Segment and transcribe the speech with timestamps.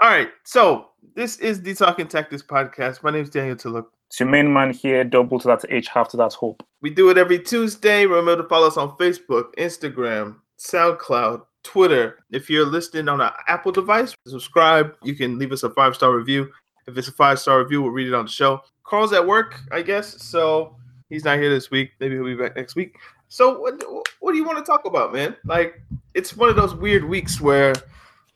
[0.00, 3.04] All right, so this is the Talking Tactics podcast.
[3.04, 3.86] My name is Daniel Tulloch.
[4.08, 6.66] It's your main man here, double to that H, half to that hope.
[6.82, 8.04] We do it every Tuesday.
[8.04, 12.18] Remember to follow us on Facebook, Instagram, SoundCloud, Twitter.
[12.32, 14.96] If you're listening on an Apple device, subscribe.
[15.04, 16.50] You can leave us a five star review.
[16.88, 18.62] If it's a five star review, we'll read it on the show.
[18.82, 20.74] Carl's at work, I guess, so
[21.08, 21.92] he's not here this week.
[22.00, 22.96] Maybe he'll be back next week.
[23.28, 23.80] So, what,
[24.18, 25.36] what do you want to talk about, man?
[25.44, 25.80] Like,
[26.14, 27.74] it's one of those weird weeks where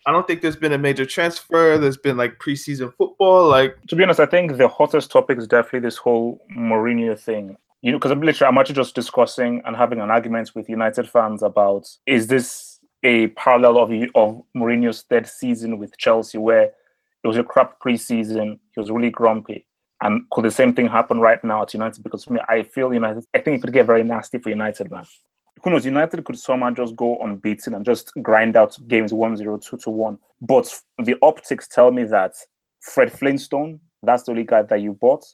[0.08, 1.76] I don't think there's been a major transfer.
[1.76, 3.46] There's been like preseason football.
[3.46, 7.58] Like to be honest, I think the hottest topic is definitely this whole Mourinho thing.
[7.83, 11.10] You know, because I'm literally I'm actually just discussing and having an argument with United
[11.10, 16.70] fans about is this a parallel of of Mourinho's third season with Chelsea, where
[17.22, 19.66] it was a crap preseason, he was really grumpy,
[20.00, 22.02] and could the same thing happen right now at United?
[22.02, 25.05] Because I feel United, I think it could get very nasty for United, man
[25.69, 29.58] who knows, United could somehow just go unbeaten and just grind out games 1 0,
[29.58, 30.19] 2 to 1.
[30.41, 32.34] But the optics tell me that
[32.80, 35.24] Fred Flintstone, that's the only guy that you bought.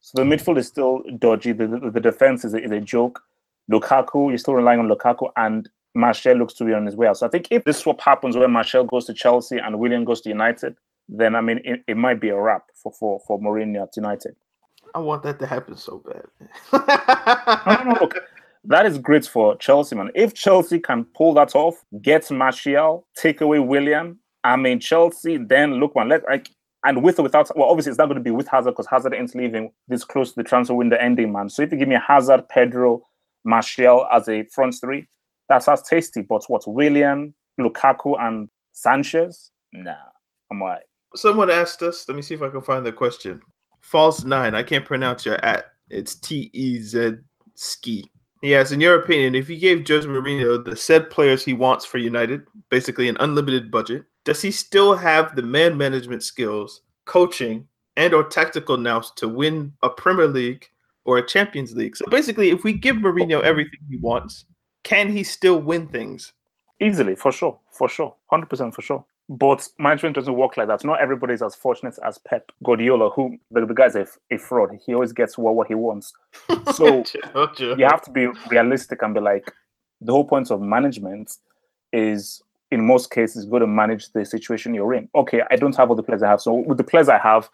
[0.00, 1.52] So the midfield is still dodgy.
[1.52, 3.22] The, the, the defense is a, is a joke.
[3.70, 7.18] Lukaku, you're still relying on Lukaku, and Martial looks to be on his way out.
[7.18, 10.20] So I think if this swap happens where Martial goes to Chelsea and Willian goes
[10.22, 10.76] to United,
[11.08, 14.36] then I mean it, it might be a wrap for, for, for Mourinho at United.
[14.94, 16.24] I want that to happen so bad.
[17.66, 18.16] no, no, no, look,
[18.64, 20.10] that is great for Chelsea, man.
[20.14, 25.74] If Chelsea can pull that off, get Martial, take away Willian, I mean Chelsea, then
[25.74, 26.50] look, man, let like
[26.84, 29.14] and with or without, well, obviously it's not going to be with Hazard because Hazard
[29.14, 31.48] ain't leaving this close to the transfer window ending, man.
[31.48, 33.06] So if you give me Hazard, Pedro,
[33.44, 35.06] Martial as a front three,
[35.48, 36.22] that sounds tasty.
[36.22, 39.50] But what Willian, Lukaku, and Sanchez?
[39.72, 39.94] Nah,
[40.50, 40.82] I'm right.
[41.14, 42.04] Someone asked us.
[42.08, 43.40] Let me see if I can find the question.
[43.80, 44.54] False nine.
[44.54, 45.66] I can't pronounce your at.
[45.88, 47.12] It's T E Z
[47.54, 48.10] ski.
[48.42, 51.98] Yes, in your opinion, if he gave Jose Mourinho the said players he wants for
[51.98, 58.12] United, basically an unlimited budget, does he still have the man management skills, coaching, and
[58.12, 60.68] or tactical nous to win a Premier League
[61.04, 61.96] or a Champions League?
[61.96, 64.44] So basically, if we give Mourinho everything he wants,
[64.82, 66.32] can he still win things?
[66.80, 69.04] Easily, for sure, for sure, hundred percent for sure.
[69.28, 70.84] But management doesn't work like that.
[70.84, 74.78] Not everybody is as fortunate as Pep Guardiola, who the, the guy's a, a fraud.
[74.84, 76.12] He always gets what, what he wants.
[76.74, 77.04] So
[77.58, 79.52] you have to be realistic and be like,
[80.00, 81.36] the whole point of management
[81.92, 85.08] is, in most cases, go to manage the situation you're in.
[85.14, 86.40] Okay, I don't have all the players I have.
[86.40, 87.48] So with the players I have,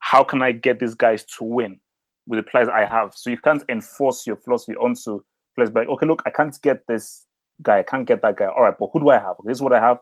[0.00, 1.78] how can I get these guys to win
[2.26, 3.14] with the players I have?
[3.14, 5.22] So you can't enforce your philosophy onto
[5.54, 5.70] players.
[5.70, 7.26] But okay, look, I can't get this
[7.62, 7.80] guy.
[7.80, 8.46] I can't get that guy.
[8.46, 9.36] All right, but who do I have?
[9.44, 9.98] This is what I have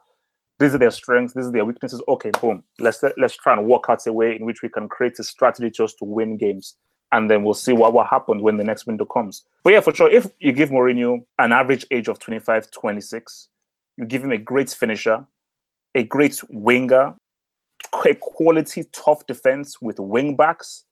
[0.60, 2.02] these are their strengths, these are their weaknesses.
[2.06, 2.62] Okay, boom.
[2.78, 5.70] Let's let's try and work out a way in which we can create a strategy
[5.70, 6.76] just to win games.
[7.12, 9.42] And then we'll see what, what happens when the next window comes.
[9.64, 13.48] But yeah, for sure, if you give Mourinho an average age of 25, 26,
[13.96, 15.26] you give him a great finisher,
[15.96, 17.14] a great winger,
[18.04, 20.84] a quality tough defense with wing backs,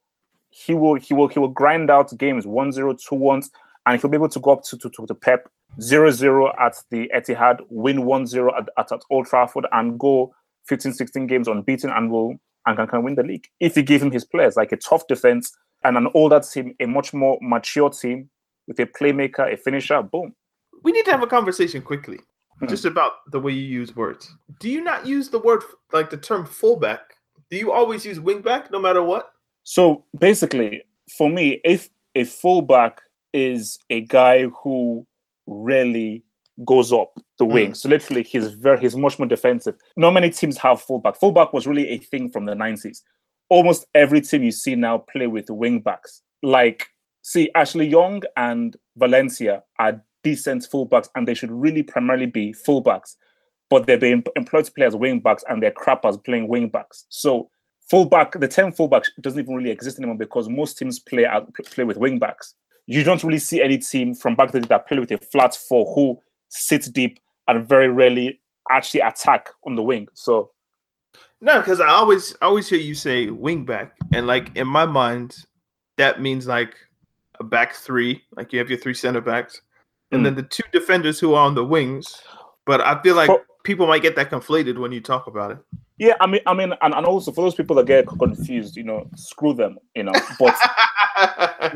[0.51, 2.75] he will he will he will grind out games 1-0,
[3.07, 3.51] 2-1,
[3.85, 5.49] and he'll be able to go up to, to, to Pep
[5.81, 10.35] 0 0 at the Etihad, win 1 0 at, at, at, Old Trafford, and go
[10.67, 12.37] 15 16 games unbeaten and will
[12.67, 13.49] and can, can win the league.
[13.61, 15.53] If you give him his players, like a tough defense
[15.85, 18.29] and an older team, a much more mature team
[18.67, 20.35] with a playmaker, a finisher, boom.
[20.83, 22.19] We need to have a conversation quickly
[22.61, 22.67] hmm.
[22.67, 24.33] just about the way you use words.
[24.61, 25.63] Do you not use the word,
[25.93, 27.01] like the term fullback?
[27.51, 29.31] Do you always use wingback no matter what?
[29.65, 30.83] So basically,
[31.17, 33.01] for me, if a fullback
[33.33, 35.07] is a guy who
[35.49, 36.23] rarely
[36.65, 37.53] goes up the hmm.
[37.53, 37.71] wing.
[37.71, 37.77] Mm.
[37.77, 39.77] So literally, he's very he's much more defensive.
[39.97, 41.17] Not many teams have fullback.
[41.17, 43.03] Fullback was really a thing from the nineties.
[43.49, 46.23] Almost every team you see now play with wing backs.
[46.43, 46.89] Like,
[47.23, 53.17] see, Ashley Young and Valencia are decent fullbacks, and they should really primarily be fullbacks.
[53.71, 57.07] But they're being employed to play as wing backs, and they're crappers playing wing backs.
[57.09, 57.51] So
[57.91, 61.85] fullback, the term fullback doesn't even really exist anymore because most teams play out, play
[61.85, 62.55] with wing backs
[62.89, 65.95] you don't really see any team from back then that play with a flat four
[65.95, 66.19] who
[66.49, 68.41] sit deep and very rarely
[68.71, 70.09] actually attack on the wing.
[70.15, 70.51] So
[71.43, 74.87] no, because I always I always hear you say wing back, and like in my
[74.87, 75.37] mind,
[75.99, 76.75] that means like
[77.39, 79.61] a back three, like you have your three center backs,
[80.11, 80.25] and mm.
[80.25, 82.23] then the two defenders who are on the wings.
[82.65, 83.31] But I feel like
[83.65, 85.59] people might get that conflated when you talk about it.
[85.99, 88.85] Yeah, I mean, I mean, and, and also for those people that get confused, you
[88.85, 90.13] know, screw them, you know.
[90.39, 90.57] But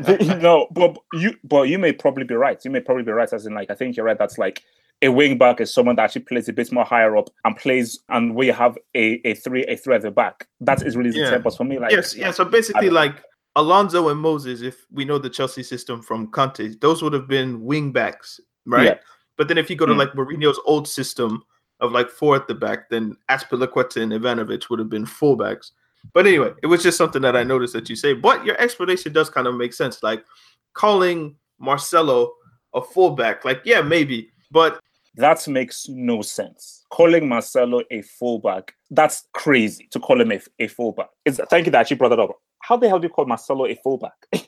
[0.21, 2.59] you know, but you, but you may probably be right.
[2.63, 4.17] You may probably be right, as in, like, I think you're right.
[4.17, 4.61] That's like
[5.01, 7.99] a wing back is someone that actually plays a bit more higher up and plays,
[8.09, 10.47] and we have a, a three a three at the back.
[10.61, 11.37] That is really the Yeah.
[11.37, 11.77] tempos for me.
[11.79, 12.31] Like, yes, yeah.
[12.31, 13.21] So basically, like
[13.57, 17.61] Alonso and Moses, if we know the Chelsea system from Conte, those would have been
[17.61, 18.85] wing backs, right?
[18.85, 18.95] Yeah.
[19.37, 19.97] But then if you go to Mm.
[19.97, 21.43] like Mourinho's old system
[21.83, 25.71] of like four at the back, then Azpilicueta and Ivanovic would have been fullbacks.
[26.13, 28.13] But anyway, it was just something that I noticed that you say.
[28.13, 30.01] But your explanation does kind of make sense.
[30.01, 30.25] Like
[30.73, 32.31] calling Marcelo
[32.73, 34.79] a fullback, like yeah, maybe, but
[35.15, 36.85] that makes no sense.
[36.89, 41.09] Calling Marcelo a fullback, that's crazy to call him a, a fullback.
[41.25, 42.31] It's, thank you that you brought that up.
[42.63, 44.13] How the hell do you call Marcelo a fullback?
[44.33, 44.39] I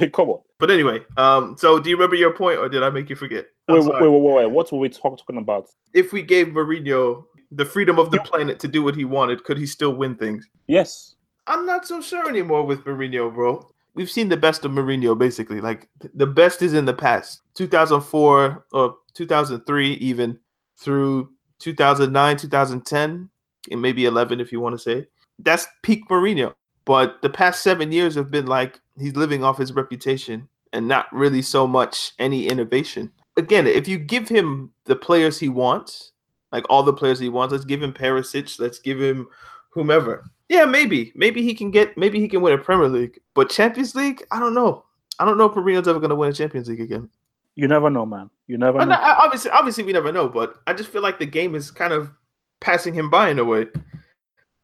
[0.00, 0.40] mean, come on.
[0.58, 1.00] but anyway.
[1.16, 3.46] Um, so do you remember your point, or did I make you forget?
[3.68, 4.46] Wait, wait, wait, wait, wait.
[4.50, 5.68] What were we talk, talking about?
[5.94, 8.22] if we gave Mourinho the freedom of the Yeah.
[8.24, 10.48] planet to do what he wanted, could he still win things?
[10.66, 11.14] Yes.
[11.46, 13.68] I'm not so sure anymore with Mourinho, bro.
[13.94, 15.60] We've seen the best of Mourinho basically.
[15.60, 17.42] Like the best is in the past.
[17.54, 20.38] 2004 or 2003 even
[20.78, 21.28] through
[21.60, 23.28] 2009, 2010,
[23.70, 25.06] and maybe 11 if you want to say.
[25.38, 26.54] That's peak Mourinho.
[26.84, 31.12] But the past 7 years have been like he's living off his reputation and not
[31.12, 33.12] really so much any innovation.
[33.36, 36.12] Again, if you give him the players he wants,
[36.50, 39.26] like all the players he wants, let's give him Perisic, let's give him
[39.70, 40.24] whomever.
[40.48, 41.12] Yeah, maybe.
[41.14, 43.18] Maybe he can get maybe he can win a Premier League.
[43.34, 44.84] But Champions League, I don't know.
[45.18, 47.08] I don't know if Mourinho's ever gonna win a Champions League again.
[47.54, 48.28] You never know, man.
[48.46, 48.86] You never know.
[48.86, 51.92] no, obviously obviously we never know, but I just feel like the game is kind
[51.92, 52.10] of
[52.60, 53.66] passing him by in a way.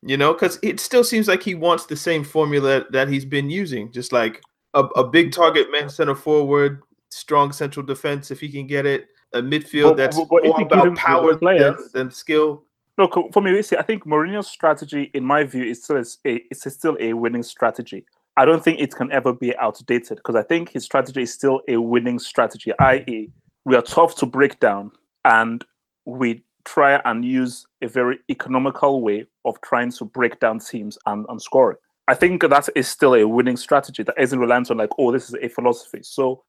[0.03, 3.51] You know, because it still seems like he wants the same formula that he's been
[3.51, 4.43] using, just like
[4.75, 5.33] a, a big mm.
[5.33, 9.97] target man center forward, strong central defense if he can get it, a midfield But-
[9.97, 12.65] that's but- but more you give him about power than, than skill.
[12.97, 16.75] Look, for me, see, I think Mourinho's strategy, in my view, is still a, it's
[16.75, 18.05] still a winning strategy.
[18.37, 21.61] I don't think it can ever be outdated because I think his strategy is still
[21.69, 22.73] a winning strategy.
[22.81, 23.31] I.e.,
[23.65, 24.91] we are tough to break down,
[25.25, 25.65] and
[26.07, 31.27] we try and use a very economical way of trying to break down teams and,
[31.29, 31.79] and scoring.
[32.07, 35.29] I think that is still a winning strategy that isn't reliant on like, oh, this
[35.29, 36.01] is a philosophy.
[36.03, 36.43] So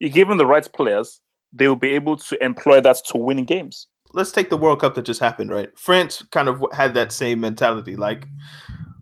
[0.00, 1.20] you give them the right players,
[1.52, 3.86] they will be able to employ that to win games.
[4.14, 5.70] let's take the World Cup that just happened, right?
[5.78, 7.94] France kind of had that same mentality.
[7.96, 8.26] Like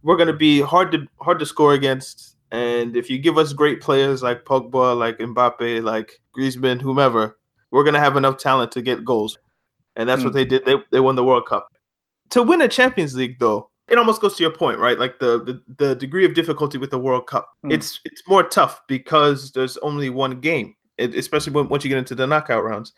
[0.02, 3.80] we're gonna be hard to hard to score against, and if you give us great
[3.80, 7.38] players like Pogba, like Mbappe, like Griezmann, whomever,
[7.70, 9.38] we're gonna have enough talent to get goals.
[9.96, 10.26] And that's Hmm.
[10.28, 10.64] what they did.
[10.64, 11.68] They they won the World Cup.
[12.30, 14.98] To win a Champions League, though, it almost goes to your point, right?
[14.98, 17.48] Like the the, the degree of difficulty with the World Cup.
[17.62, 17.70] Hmm.
[17.70, 21.98] It's it's more tough because there's only one game, it, especially when, once you get
[21.98, 22.92] into the knockout rounds.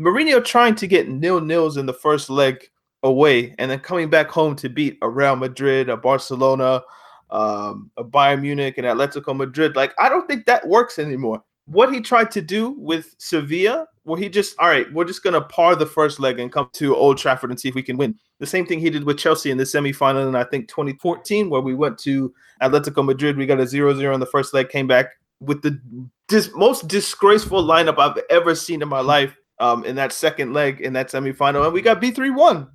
[0.00, 2.68] Mourinho trying to get nil nils in the first leg
[3.02, 6.82] away, and then coming back home to beat a Real Madrid, a Barcelona,
[7.30, 9.76] um, a Bayern Munich, and Atletico Madrid.
[9.76, 11.42] Like I don't think that works anymore.
[11.66, 15.40] What he tried to do with Sevilla, where he just all right, we're just gonna
[15.40, 18.18] par the first leg and come to Old Trafford and see if we can win.
[18.42, 21.60] The same thing he did with Chelsea in the semifinal in I think 2014, where
[21.60, 23.36] we went to Atletico Madrid.
[23.36, 25.80] We got a 0-0 in the first leg, came back with the
[26.26, 30.80] dis- most disgraceful lineup I've ever seen in my life um, in that second leg
[30.80, 32.68] in that semifinal, and we got B3 1.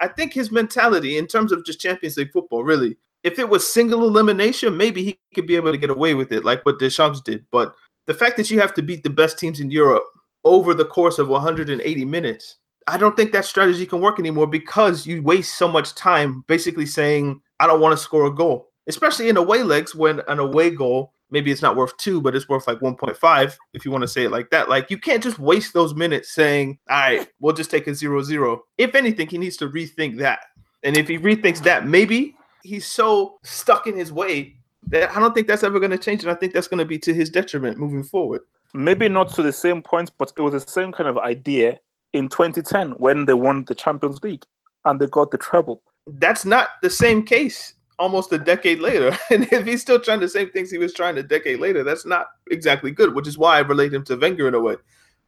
[0.00, 3.64] I think his mentality in terms of just Champions League football, really, if it was
[3.64, 7.20] single elimination, maybe he could be able to get away with it, like what Deschamps
[7.20, 7.46] did.
[7.52, 7.76] But
[8.06, 10.02] the fact that you have to beat the best teams in Europe
[10.42, 15.06] over the course of 180 minutes, I don't think that strategy can work anymore because
[15.06, 19.28] you waste so much time basically saying, I don't want to score a goal, especially
[19.28, 22.66] in away legs when an away goal, maybe it's not worth two, but it's worth
[22.66, 24.68] like 1.5, if you want to say it like that.
[24.68, 28.22] Like, you can't just waste those minutes saying, all right, we'll just take a 0
[28.22, 28.62] 0.
[28.78, 30.40] If anything, he needs to rethink that.
[30.82, 34.56] And if he rethinks that, maybe he's so stuck in his way
[34.88, 36.22] that I don't think that's ever going to change.
[36.22, 38.42] And I think that's going to be to his detriment moving forward.
[38.74, 41.78] maybe not to the same point, but it was the same kind of idea
[42.12, 44.44] in 2010 when they won the Champions League
[44.84, 45.82] and they got the treble.
[46.06, 49.16] That's not the same case almost a decade later.
[49.30, 52.04] And if he's still trying the same things he was trying a decade later, that's
[52.04, 54.76] not exactly good, which is why I relate him to Wenger in a way.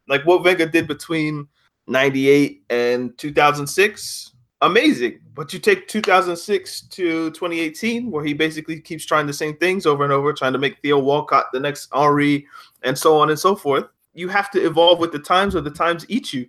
[0.08, 1.46] Like what Wenger did between
[1.86, 5.20] 98 and 2006, amazing.
[5.34, 10.04] But you take 2006 to 2018, where he basically keeps trying the same things over
[10.04, 12.46] and over, trying to make Theo Walcott the next Henri,
[12.82, 13.84] and so on and so forth.
[14.14, 16.46] You have to evolve with the times, or the times eat you.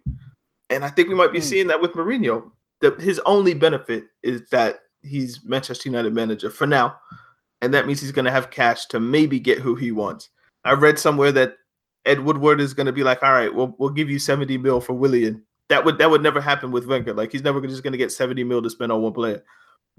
[0.69, 1.45] And I think we might be Hmm.
[1.45, 2.51] seeing that with Mourinho.
[2.81, 6.97] The, his only benefit is that he's Manchester United manager for now,
[7.61, 10.29] and that means he's going to have cash to maybe get who he wants.
[10.65, 11.57] I read somewhere that
[12.05, 14.81] Ed Woodward is going to be like, "All right, we'll we'll give you seventy mil
[14.81, 17.13] for Willian." That would that would never happen with Wenger.
[17.13, 19.43] Like he's never just going to get seventy mil to spend on one player.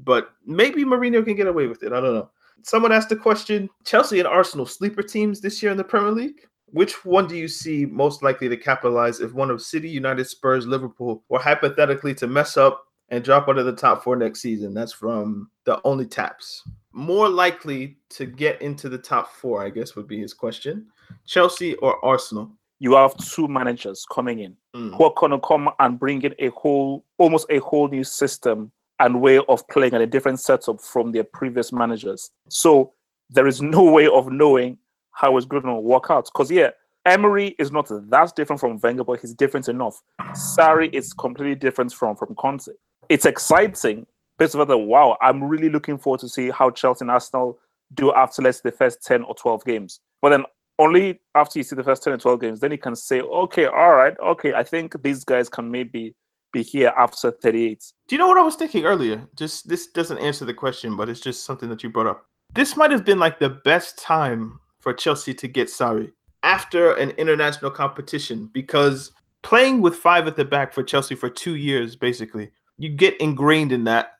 [0.00, 1.92] but maybe Mourinho can get away with it.
[1.92, 2.30] I don't know.
[2.62, 6.46] Someone asked the question: Chelsea and Arsenal sleeper teams this year in the Premier League.
[6.72, 10.66] Which one do you see most likely to capitalize if one of City, United, Spurs,
[10.66, 14.74] Liverpool were hypothetically to mess up and drop out of the top four next season?
[14.74, 16.62] That's from the only taps.
[16.92, 20.86] More likely to get into the top four, I guess, would be his question.
[21.24, 22.50] Chelsea or Arsenal?
[22.78, 24.94] You have two managers coming in mm.
[24.96, 28.70] who are going to come and bring in a whole, almost a whole new system
[28.98, 32.30] and way of playing and a different setup from their previous managers.
[32.48, 32.92] So
[33.30, 34.78] there is no way of knowing
[35.16, 36.26] how it's going to work out.
[36.26, 36.70] Because yeah,
[37.06, 40.02] Emery is not that different from Wenger, but he's different enough.
[40.32, 42.68] Sarri is completely different from from Conte.
[43.08, 44.06] It's exciting.
[44.38, 47.58] On that, wow, I'm really looking forward to see how Chelsea and Arsenal
[47.94, 50.00] do after let's say the first 10 or 12 games.
[50.20, 50.44] But then
[50.78, 53.64] only after you see the first 10 or 12 games, then you can say, okay,
[53.64, 56.14] all right, okay, I think these guys can maybe
[56.52, 57.82] be here after 38.
[58.08, 59.26] Do you know what I was thinking earlier?
[59.34, 62.26] Just this doesn't answer the question, but it's just something that you brought up.
[62.54, 66.12] This might have been like the best time for Chelsea to get Sarri
[66.44, 69.10] after an international competition because
[69.42, 73.72] playing with five at the back for Chelsea for two years, basically, you get ingrained
[73.72, 74.12] in that.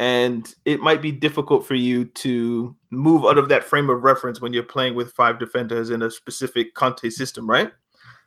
[0.00, 4.40] And it might be difficult for you to move out of that frame of reference
[4.40, 7.70] when you're playing with five defenders in a specific Conte system, right?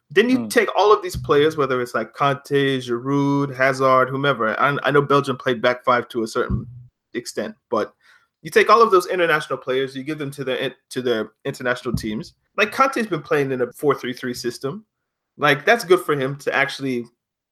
[0.10, 0.50] Then you mm.
[0.50, 4.57] take all of these players, whether it's like Kanté, Giroud, Hazard, whomever.
[4.57, 6.67] I, I know Belgium played back five to a certain
[7.13, 7.93] extent, but
[8.41, 11.95] you take all of those international players, you give them to their to the international
[11.95, 12.33] teams.
[12.57, 14.86] Like Kanté's been playing in a four-three-three system.
[15.38, 17.05] Like that's good for him to actually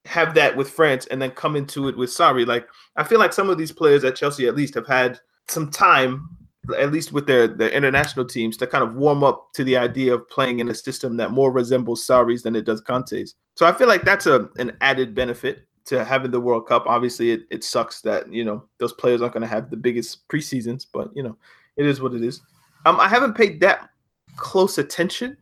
[0.06, 2.46] have that with France and then come into it with Sarri.
[2.46, 5.70] Like I feel like some of these players at Chelsea at least have had some
[5.70, 6.38] time
[6.78, 10.14] at least with their their international teams to kind of warm up to the idea
[10.14, 13.36] of playing in a system that more resembles Sarri's than it does Conte's.
[13.56, 16.86] So I feel like that's a an added benefit to having the World Cup.
[16.88, 20.28] Obviously, it, it sucks that you know those players aren't going to have the biggest
[20.28, 21.38] preseasons, but you know
[21.78, 22.42] it is what it is.
[22.86, 23.90] Um, I haven't paid that
[24.36, 25.38] close attention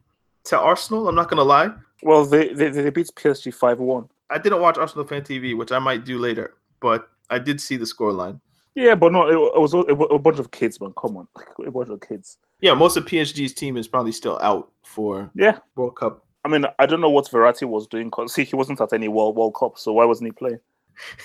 [0.46, 1.08] to Arsenal.
[1.08, 1.70] I'm not going to lie.
[2.04, 4.10] Well, they, they they beat PSG five one.
[4.30, 7.78] I didn't watch Arsenal fan TV, which I might do later, but I did see
[7.78, 8.40] the scoreline.
[8.76, 10.94] Yeah, but no, it, it, was, it, was, a bunch of kids, man.
[11.02, 11.28] Come on,
[11.66, 12.38] a bunch of kids.
[12.62, 16.27] Yeah, most of PSG's team is probably still out for yeah World Cup.
[16.48, 19.10] I mean, I don't know what Verratti was doing because see, he wasn't at any
[19.10, 20.60] World World Cup, so why wasn't he playing?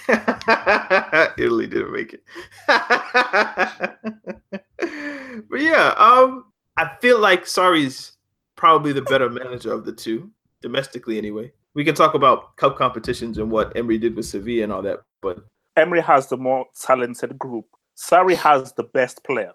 [1.39, 2.25] Italy didn't make it.
[5.49, 8.17] but yeah, um, I feel like Sarri's
[8.57, 10.29] probably the better manager of the two,
[10.61, 11.53] domestically anyway.
[11.75, 15.03] We can talk about cup competitions and what Emery did with Sevilla and all that,
[15.23, 15.39] but
[15.77, 17.67] Emery has the more talented group.
[17.97, 19.53] Sarri has the best player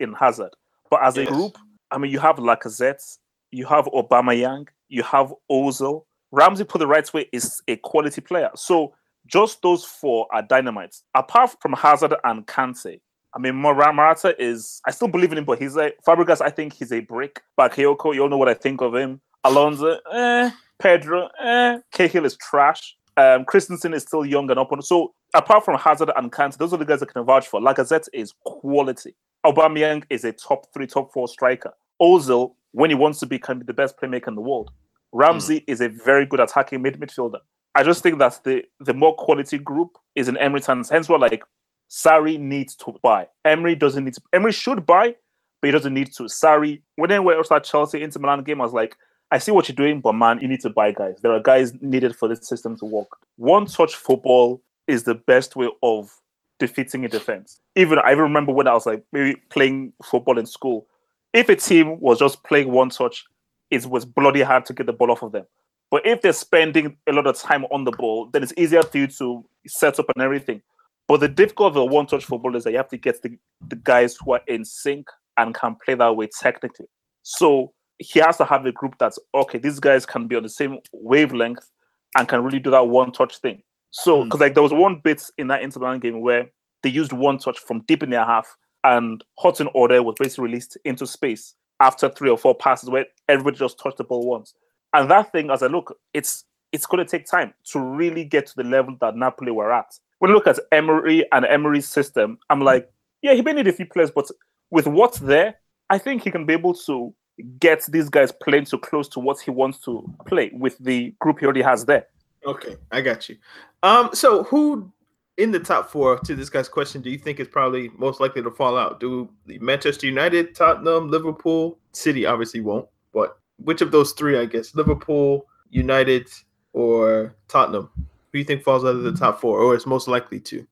[0.00, 0.56] in Hazard.
[0.90, 1.28] But as yes.
[1.28, 1.58] a group,
[1.90, 3.18] I mean, you have Lacazette,
[3.52, 6.04] you have Aubameyang, you have Ozil.
[6.32, 8.50] Ramsey, put the right way, is a quality player.
[8.56, 8.94] So
[9.26, 11.02] just those four are dynamites.
[11.14, 13.00] Apart from Hazard and Kante,
[13.34, 16.72] I mean, Morata is, I still believe in him, but he's a, Fabregas, I think
[16.74, 17.42] he's a brick.
[17.58, 19.20] Bakayoko, you all know what I think of him.
[19.44, 20.50] Alonso, eh.
[20.78, 21.78] Pedro, eh.
[21.92, 22.96] Cahill is trash.
[23.16, 24.82] Um, Christensen is still young and up on.
[24.82, 27.60] So apart from Hazard and Kante, those are the guys I can vouch for.
[27.60, 29.14] Lacazette is quality.
[29.44, 31.72] Aubameyang is a top three, top four striker.
[32.00, 34.70] Ozil, when he wants to be, can be the best playmaker in the world.
[35.12, 35.64] Ramsey mm.
[35.66, 37.40] is a very good attacking mid midfielder.
[37.74, 40.90] I just think that the the more quality group is in Emery's hands.
[40.90, 41.42] Hence, what like
[41.90, 43.28] Sarri needs to buy.
[43.44, 44.22] Emery doesn't need to.
[44.32, 45.14] Emery should buy,
[45.60, 46.24] but he doesn't need to.
[46.24, 48.96] Sarri, when they were at Chelsea Inter Milan game, I was like,
[49.30, 51.16] I see what you're doing, but man, you need to buy guys.
[51.22, 53.08] There are guys needed for this system to work.
[53.36, 56.10] One touch football is the best way of
[56.58, 57.60] defeating a defense.
[57.74, 60.86] Even I even remember when I was like maybe playing football in school.
[61.32, 63.24] If a team was just playing one touch,
[63.70, 65.46] it was bloody hard to get the ball off of them.
[65.90, 68.98] But if they're spending a lot of time on the ball, then it's easier for
[68.98, 70.62] you to set up and everything.
[71.08, 73.36] But the difficulty of one touch football is that you have to get the,
[73.68, 76.86] the guys who are in sync and can play that way technically.
[77.22, 79.58] So he has to have a group that's okay.
[79.58, 81.70] These guys can be on the same wavelength
[82.16, 83.62] and can really do that one touch thing.
[83.90, 84.42] So, because mm.
[84.42, 86.50] like there was one bit in that Inter Milan game where
[86.82, 90.76] they used one touch from deep in their half, and Hudson Odoi was basically released
[90.84, 94.54] into space after three or four passes where everybody just touched the ball once.
[94.92, 98.46] And that thing, as I look, it's it's going to take time to really get
[98.46, 99.98] to the level that Napoli were at.
[100.20, 103.72] When I look at Emery and Emery's system, I'm like, yeah, he may need a
[103.72, 104.28] few players, but
[104.70, 105.56] with what's there,
[105.90, 107.14] I think he can be able to
[107.58, 111.40] get these guys playing so close to what he wants to play with the group
[111.40, 112.06] he already has there.
[112.46, 113.36] Okay, I got you.
[113.82, 114.90] Um, so who
[115.38, 118.42] in the top four to this guy's question do you think is probably most likely
[118.42, 119.00] to fall out?
[119.00, 124.74] Do Manchester United, Tottenham, Liverpool, City obviously won't, but which of those three, I guess,
[124.74, 126.28] Liverpool, United,
[126.72, 127.90] or Tottenham?
[127.96, 130.66] Who do you think falls out of the top four, or is most likely to?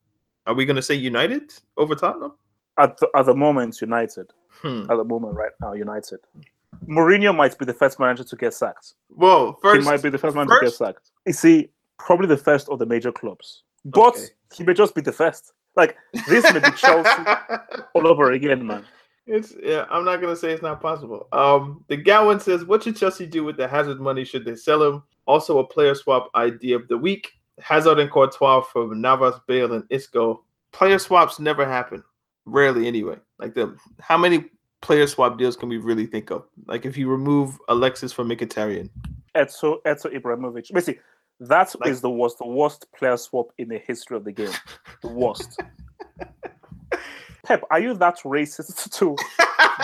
[0.47, 2.33] Are we going to say United over Tottenham?
[2.79, 4.33] At the, at the moment, United.
[4.51, 4.83] Hmm.
[4.91, 6.21] At the moment, right now, United.
[6.87, 8.95] Mourinho might be the first manager to get sacked.
[9.11, 11.11] Well, first he might be the first manager to get sacked.
[11.27, 14.27] You see, probably the first of the major clubs, but Okay.
[14.55, 15.53] he may just be the first.
[15.77, 15.97] Like
[16.29, 17.23] this may be Chelsea
[17.95, 18.85] all over again, man.
[19.27, 21.29] It's yeah, I'm not gonna say it's not possible.
[21.33, 24.25] Um, the Gowan says, "What should Chelsea do with the Hazard money?
[24.25, 28.63] Should they sell him?" Also, a player swap idea of the week: Hazard and Courtois
[28.63, 30.45] from Navas, Bale, and Isco.
[30.73, 32.03] Player swaps never happen,
[32.47, 33.17] rarely anyway.
[33.39, 34.47] Like the how many
[34.83, 36.47] player swap deals can we really think of?
[36.67, 38.91] Like if you remove Alexis from Mkhitaryan,
[39.37, 40.73] Eto'o Eto'o Ibrahimovic.
[40.73, 41.01] Basically,
[41.41, 44.53] that is Like- the worst, the worst player swap in the history of the game.
[45.03, 45.59] The worst.
[47.45, 49.17] Pep, are you that racist to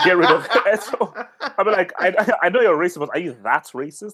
[0.04, 1.26] get rid of Eto'o?
[1.58, 4.12] I mean, like, I, I- I know you're racist, but are you that racist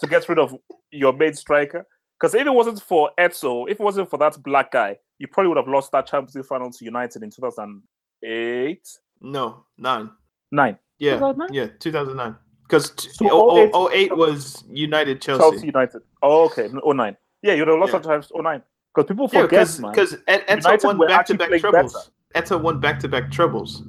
[0.00, 0.54] to get rid of
[0.90, 1.86] your main striker?
[2.18, 5.48] Because if it wasn't for Eto'o, if it wasn't for that black guy, you probably
[5.48, 8.88] would have lost that Champions League final to United in 2008,
[9.20, 10.10] no nine.
[10.52, 10.78] nine.
[10.98, 11.48] Yeah, 2009?
[11.52, 12.36] yeah, 2009.
[12.66, 15.42] Because So 08 was United Chelsea.
[15.42, 16.02] Chelsea United.
[16.22, 17.16] Oh, okay, no, 09.
[17.42, 17.98] Yeah, you know, lost Yeah.
[17.98, 18.62] that times 09.
[18.94, 19.90] Because people Yeah, forget, because man.
[19.92, 22.10] because Eto'o won back to back trebles.
[22.34, 23.82] Eto'o won back to back trebles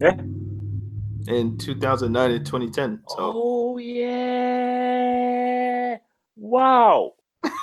[0.00, 0.14] Yeah.
[1.28, 3.00] in 2009 and 2010.
[3.08, 5.98] So Oh yeah!
[6.36, 7.14] Wow,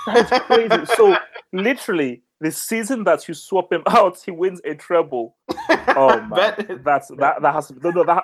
[0.05, 0.85] that's crazy.
[0.95, 1.15] so
[1.51, 5.35] literally, the season that you swap him out, he wins a treble.
[5.69, 7.41] Oh man, That- that's that.
[7.41, 8.23] That has to be no, no, that.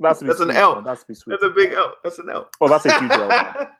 [0.00, 0.76] That's That's an L.
[0.76, 0.84] man.
[0.84, 1.32] That's be sweet.
[1.32, 1.94] that's a big L.
[2.02, 2.48] That's an L.
[2.60, 3.28] Oh, that's a huge L.
[3.28, 3.54] man.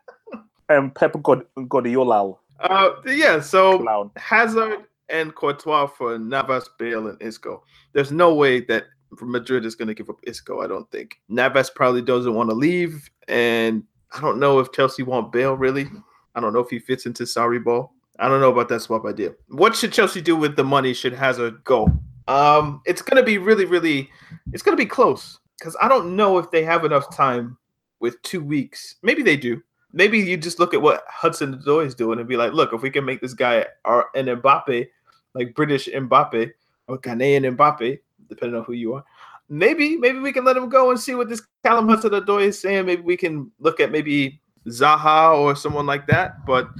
[0.68, 3.40] Um, Pep God Guardiola Uh, yeah.
[3.40, 4.10] So clown.
[4.16, 7.62] Hazard and Courtois for Navas, Bale, and Isco.
[7.92, 8.84] There's no way that
[9.20, 10.62] Madrid is going to give up Isco.
[10.62, 13.82] I don't think Navas probably doesn't want to leave, and
[14.12, 15.90] I don't know if Chelsea want Bale really.
[16.34, 17.92] I don't know if he fits into Sarri ball.
[18.18, 19.34] I don't know about that swap idea.
[19.48, 20.94] What should Chelsea do with the money?
[20.94, 21.88] Should Hazard go?
[22.28, 24.08] Um, it's going to be really, really.
[24.52, 27.56] It's going to be close because I don't know if they have enough time
[28.00, 28.96] with two weeks.
[29.02, 29.62] Maybe they do.
[29.92, 32.82] Maybe you just look at what Hudson Odoi is doing and be like, look, if
[32.82, 34.88] we can make this guy our an Mbappe,
[35.34, 36.50] like British Mbappe
[36.88, 39.04] or Ghanaian Mbappe, depending on who you are,
[39.48, 42.60] maybe maybe we can let him go and see what this Callum Hudson Odoi is
[42.60, 42.86] saying.
[42.86, 46.44] Maybe we can look at maybe Zaha or someone like that.
[46.44, 46.70] But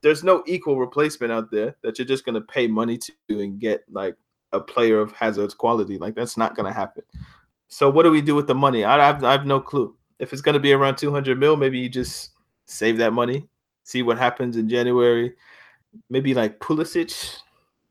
[0.00, 3.84] there's no equal replacement out there that you're just gonna pay money to and get
[3.92, 4.16] like
[4.52, 5.98] a player of Hazard's quality.
[5.98, 7.02] Like that's not gonna happen.
[7.74, 8.84] So what do we do with the money?
[8.84, 9.96] I have I have no clue.
[10.20, 12.30] If it's gonna be around 200 mil, maybe you just
[12.66, 13.48] save that money,
[13.82, 15.34] see what happens in January.
[16.08, 17.40] Maybe like Pulisic,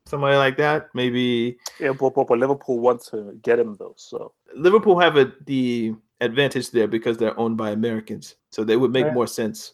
[0.05, 0.87] somebody like that.
[0.93, 3.93] Maybe Yeah, but, but, but Liverpool want to get him though.
[3.97, 8.93] So Liverpool have a, the advantage there because they're owned by Americans, so they would
[8.93, 9.13] make Yeah.
[9.13, 9.73] more sense.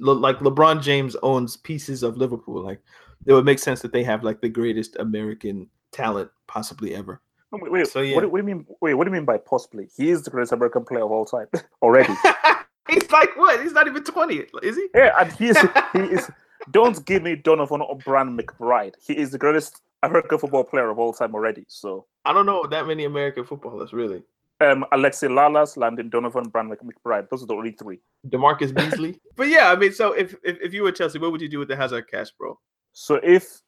[0.00, 2.80] Like LeBron James owns pieces of Liverpool, like
[3.26, 7.20] it would make sense that they have like the greatest American talent possibly ever.
[7.60, 8.14] Wait, wait, So, yeah.
[8.14, 8.66] what, do- what do you mean?
[8.80, 9.88] Wait, what do you mean by possibly?
[9.96, 11.46] He is the greatest American player of all time
[11.82, 12.12] already.
[12.88, 13.60] He's like what?
[13.62, 14.86] He's not even twenty, is he?
[14.94, 15.58] Yeah, and he is.
[15.92, 16.30] He is.
[16.70, 18.94] Don't give me Donovan O'Brien McBride.
[19.04, 21.64] He is the greatest American football player of all time already.
[21.68, 24.22] So, I don't know that many American footballers really.
[24.60, 27.28] um, Alexi Lalas, Landon Donovan, Brian McBride.
[27.28, 27.98] Those are the only three.
[28.28, 29.20] DaMarcus Beasley.
[29.36, 31.58] but yeah, I mean, so if, if if you were Chelsea, what would you do
[31.58, 32.58] with the Hazard cash, bro?
[32.92, 33.60] So, if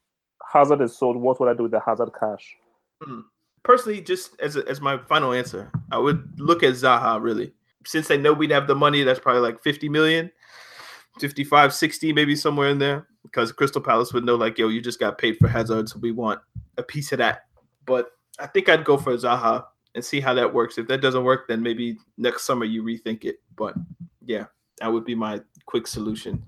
[0.53, 2.57] Hazard is sold, what would I do with the Hazard cash?
[3.62, 7.53] Personally, just as as my final answer, I would look at Zaha really.
[7.87, 10.31] Since they know we'd have the money, that's probably like 50 million,
[11.21, 13.07] 55, 60, maybe somewhere in there.
[13.23, 16.12] Because Crystal Palace would know, like, yo, you just got paid for Hazard, so we
[16.12, 16.40] want
[16.79, 17.47] a piece of that.
[17.85, 20.79] But I think I'd go for Zaha and see how that works.
[20.79, 23.37] If that doesn't work, then maybe next summer you rethink it.
[23.57, 23.75] But
[24.25, 24.44] yeah,
[24.81, 26.44] that would be my quick solution.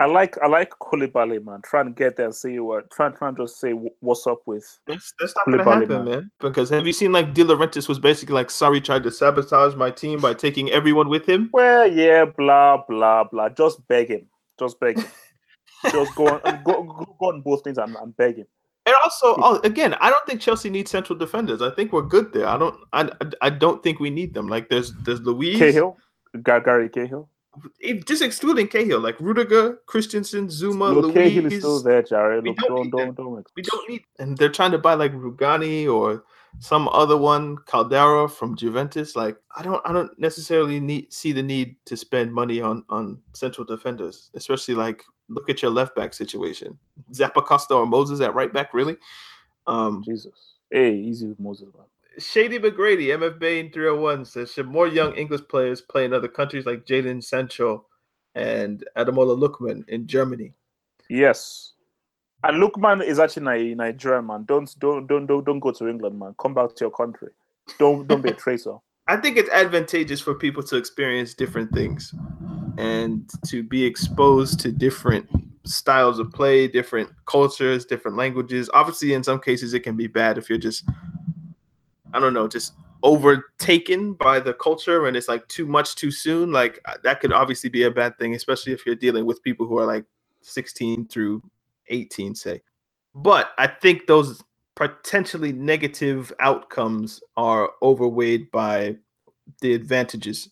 [0.00, 1.60] I like I like Koulibaly, man.
[1.62, 2.90] Try and get there and see what.
[2.90, 4.78] Try, and try and just say what's up with.
[4.86, 6.04] That's, that's not gonna happen, man.
[6.04, 6.30] man.
[6.40, 9.90] Because have you seen like De Laurentiis was basically like, sorry, tried to sabotage my
[9.90, 11.50] team by taking everyone with him.
[11.52, 13.48] Well, yeah, blah blah blah.
[13.48, 14.26] Just beg him.
[14.58, 15.06] Just beg him.
[15.90, 18.46] just go on, go, go, go on both things and, and beg him.
[18.86, 21.60] And also, oh, again, I don't think Chelsea needs central defenders.
[21.60, 22.46] I think we're good there.
[22.46, 23.10] I don't, I,
[23.42, 24.48] I don't think we need them.
[24.48, 25.96] Like there's, there's Luiz, Cahill,
[26.42, 27.28] Gar- Gary Cahill.
[27.80, 32.44] If- just excluding Cahill, like Rudiger, Christensen, Zouma, Look, Cahill is still there, Jared.
[32.44, 33.46] We don't don't need don't don't.
[33.56, 36.24] We don't need, and they're trying to buy like Rugani or
[36.60, 39.14] some other one, Caldara from Juventus.
[39.14, 43.20] Like I don't, I don't necessarily need see the need to spend money on on
[43.32, 46.78] central defenders, especially like look at your left back situation,
[47.12, 48.96] Zappacosta or Moses at right back, really.
[49.66, 50.54] Um, Jesus.
[50.70, 51.86] Hey, easy with Moses, man.
[52.18, 56.66] Shady McGrady, MF Bain 301 says, should more young English players play in other countries
[56.66, 57.86] like Jadon Sancho
[58.34, 60.52] and Ademola Lookman in Germany?
[61.08, 61.72] Yes.
[62.44, 64.44] And Lookman is actually Nigerian, man.
[64.46, 66.34] Don't don't don't don't don't go to England, man.
[66.40, 67.30] Come back to your country.
[67.78, 68.76] Don't don't be a traitor.
[69.08, 72.14] I think it's advantageous for people to experience different things
[72.76, 75.26] and to be exposed to different
[75.64, 78.68] styles of play, different cultures, different languages.
[78.74, 80.84] Obviously, in some cases, it can be bad if you're just,
[82.12, 86.52] I don't know, just overtaken by the culture and it's like too much too soon.
[86.52, 89.66] Like uh, that could obviously be a bad thing, especially if you're dealing with people
[89.66, 90.04] who are like
[90.42, 91.42] 16 through
[91.88, 92.62] 18, say.
[93.14, 94.42] But I think those
[94.74, 98.96] potentially negative outcomes are overweighed by
[99.60, 100.50] the advantages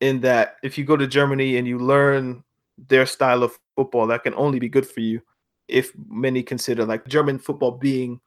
[0.00, 2.42] in that if you go to Germany and you learn
[2.88, 5.20] their style of football that can only be good for you
[5.68, 8.20] if many consider like German football being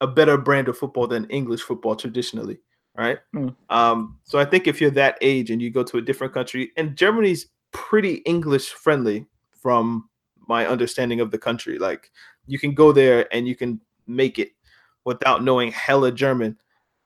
[0.00, 2.58] a better brand of football than English football traditionally
[2.96, 3.54] right mm.
[3.70, 6.72] um, so I think if you're that age and you go to a different country
[6.76, 10.08] and Germany's pretty English friendly from
[10.48, 12.10] my understanding of the country like
[12.46, 14.52] you can go there and you can make it
[15.04, 16.58] without knowing hella German.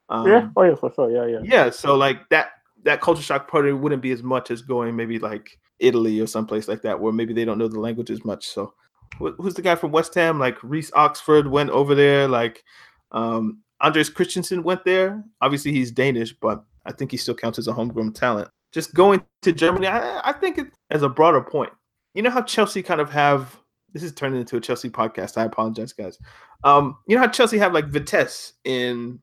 [0.08, 1.40] Um, yeah, oh yeah, for sure, yeah, yeah.
[1.44, 5.18] Yeah, so like that that culture shock probably wouldn't be as much as going maybe
[5.18, 8.48] like Italy or someplace like that where maybe they don't know the language as much.
[8.48, 8.74] So
[9.18, 10.38] who's the guy from West Ham?
[10.38, 12.28] Like Reece Oxford went over there.
[12.28, 12.64] Like
[13.12, 15.22] um, Andreas Christensen went there.
[15.40, 18.48] Obviously he's Danish, but I think he still counts as a homegrown talent.
[18.72, 21.72] Just going to Germany, I, I think it as a broader point.
[22.14, 23.58] You know how Chelsea kind of have
[23.92, 25.36] this is turning into a Chelsea podcast.
[25.36, 26.18] I apologize, guys.
[26.64, 29.20] Um, you know how Chelsea have like Vitesse in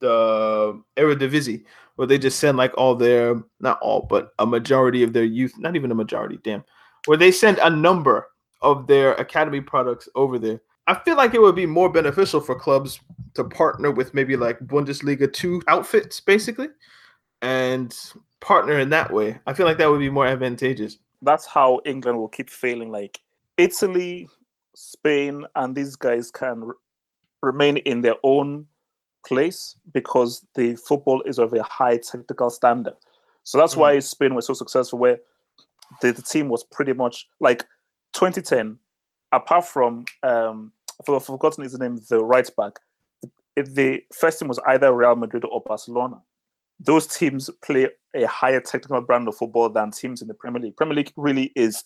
[0.00, 1.64] the Eredivisie,
[1.96, 5.54] where they just send like all their not all, but a majority of their youth,
[5.58, 6.64] not even a majority, damn,
[7.06, 8.26] where they send a number
[8.60, 10.60] of their academy products over there.
[10.86, 13.00] I feel like it would be more beneficial for clubs
[13.34, 16.68] to partner with maybe like Bundesliga 2 outfits, basically,
[17.42, 17.94] and
[18.40, 19.38] partner in that way.
[19.46, 20.98] I feel like that would be more advantageous.
[21.22, 22.90] That's how England will keep failing.
[22.90, 23.20] Like
[23.58, 24.28] Italy,
[24.74, 26.76] Spain, and these guys can r-
[27.42, 28.66] remain in their own
[29.26, 32.94] place because the football is of a high technical standard.
[33.42, 33.78] So that's mm.
[33.78, 35.18] why Spain was so successful, where
[36.00, 37.64] the, the, team was pretty much like
[38.18, 38.78] 2010,
[39.30, 40.72] apart from, um,
[41.08, 42.80] I've forgotten his name, the right back.
[43.54, 46.20] The first team was either Real Madrid or Barcelona.
[46.80, 50.76] Those teams play a higher technical brand of football than teams in the Premier League.
[50.76, 51.84] Premier League really is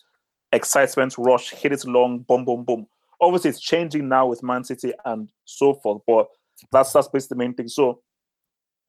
[0.52, 2.86] excitement rush, hit it long, boom, boom, boom.
[3.20, 6.28] Obviously, it's changing now with Man City and so forth, but
[6.70, 7.68] that's that's basically the main thing.
[7.68, 8.00] So,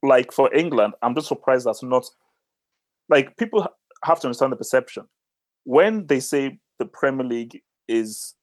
[0.01, 2.05] like for England, I'm just surprised that's not
[3.09, 3.67] like people
[4.03, 5.07] have to understand the perception
[5.63, 8.35] when they say the Premier League is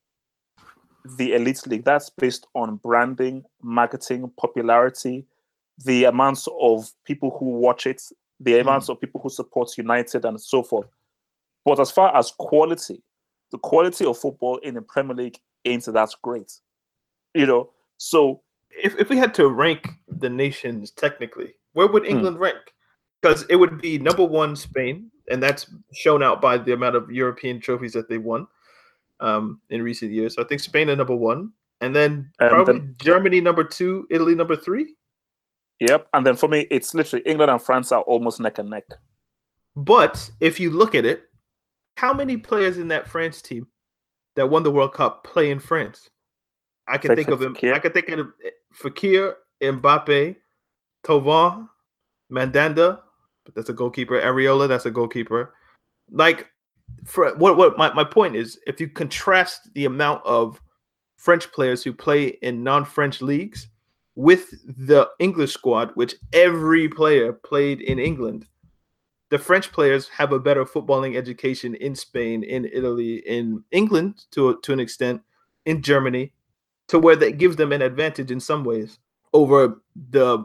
[1.16, 1.84] the elite league.
[1.84, 5.26] That's based on branding, marketing, popularity,
[5.84, 8.02] the amounts of people who watch it,
[8.38, 8.60] the mm.
[8.60, 10.88] amounts of people who support United, and so forth.
[11.64, 13.02] But as far as quality,
[13.50, 16.52] the quality of football in the Premier League ain't that great.
[17.34, 22.10] You know, so if, if we had to rank the nations technically, where would hmm.
[22.10, 22.42] England hmm.
[22.42, 22.74] rank?
[23.20, 27.10] Because it would be number one Spain, and that's shown out by the amount of
[27.10, 28.46] European trophies that they won
[29.20, 30.34] um, in recent years.
[30.34, 34.06] So I think Spain are number one, and then and probably then, Germany number two,
[34.10, 34.94] Italy number three.
[35.80, 38.84] Yep, and then for me, it's literally England and France are almost neck and neck.
[39.76, 41.22] But if you look at it,
[41.96, 43.66] how many players in that France team
[44.36, 46.08] that won the World Cup play in France?
[46.88, 47.56] I can think of him.
[47.62, 48.28] I can think of
[48.74, 50.36] Fekir, Mbappe,
[51.04, 51.68] Thauvin,
[52.32, 53.00] Mandanda,
[53.54, 54.20] that's a goalkeeper.
[54.20, 55.54] Areola, that's a goalkeeper.
[56.10, 56.48] Like,
[57.04, 60.60] for what what my, my point is, if you contrast the amount of
[61.16, 63.68] French players who play in non-French leagues
[64.14, 64.50] with
[64.86, 68.46] the English squad, which every player played in England,
[69.30, 74.58] the French players have a better footballing education in Spain, in Italy, in England to
[74.62, 75.22] to an extent,
[75.66, 76.32] in Germany,
[76.88, 78.98] to where that gives them an advantage in some ways
[79.32, 80.44] over the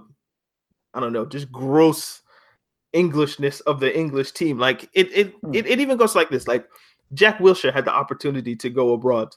[0.94, 2.22] I don't know, just gross
[2.96, 4.58] Englishness of the English team.
[4.58, 5.56] Like it it, mm.
[5.56, 6.48] it, it even goes like this.
[6.48, 6.68] Like
[7.14, 9.36] Jack Wilshere had the opportunity to go abroad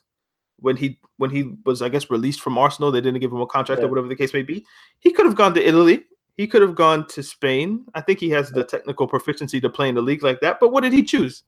[0.60, 2.90] when he when he was I guess released from Arsenal.
[2.90, 3.86] They didn't give him a contract yeah.
[3.86, 4.64] or whatever the case may be.
[5.00, 6.04] He could have gone to Italy
[6.38, 7.84] he could have gone to Spain.
[7.94, 10.60] I think he has the technical proficiency to play in the league like that.
[10.60, 11.42] But what did he choose?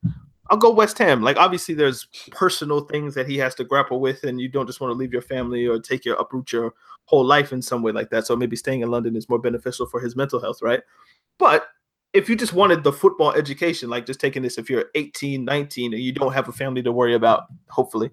[0.49, 1.21] I'll go West Ham.
[1.21, 4.81] Like obviously there's personal things that he has to grapple with, and you don't just
[4.81, 6.73] want to leave your family or take your uproot your
[7.05, 8.27] whole life in some way like that.
[8.27, 10.81] So maybe staying in London is more beneficial for his mental health, right?
[11.37, 11.67] But
[12.13, 15.93] if you just wanted the football education, like just taking this if you're 18, 19,
[15.93, 18.11] and you don't have a family to worry about, hopefully,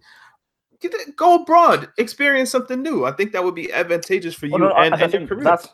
[1.16, 3.04] go abroad, experience something new.
[3.04, 5.26] I think that would be advantageous for you well, no, and, I, I and your
[5.26, 5.44] career.
[5.44, 5.68] That's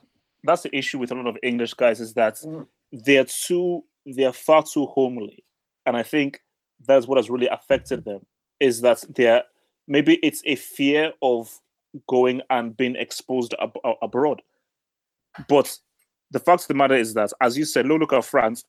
[0.44, 2.66] that's the issue with a lot of English guys is that mm.
[2.92, 5.44] they're too they're far too homely,
[5.86, 6.40] and I think
[6.86, 8.20] that's what has really affected them
[8.60, 9.42] is that they're
[9.86, 11.60] maybe it's a fear of
[12.08, 14.42] going and being exposed ab- abroad.
[15.48, 15.76] But
[16.30, 18.64] the fact of the matter is that, as you said, look at France,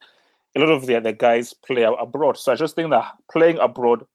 [0.56, 2.38] a lot of the other guys play abroad.
[2.38, 4.06] So I just think that playing abroad,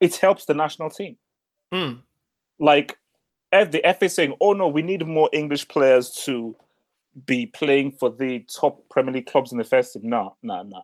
[0.00, 1.16] it helps the national team.
[1.72, 1.94] Hmm.
[2.58, 2.98] Like,
[3.52, 6.56] if the FA saying, "Oh no, we need more English players to
[7.26, 10.82] be playing for the top Premier League clubs in the first team." No, no, no.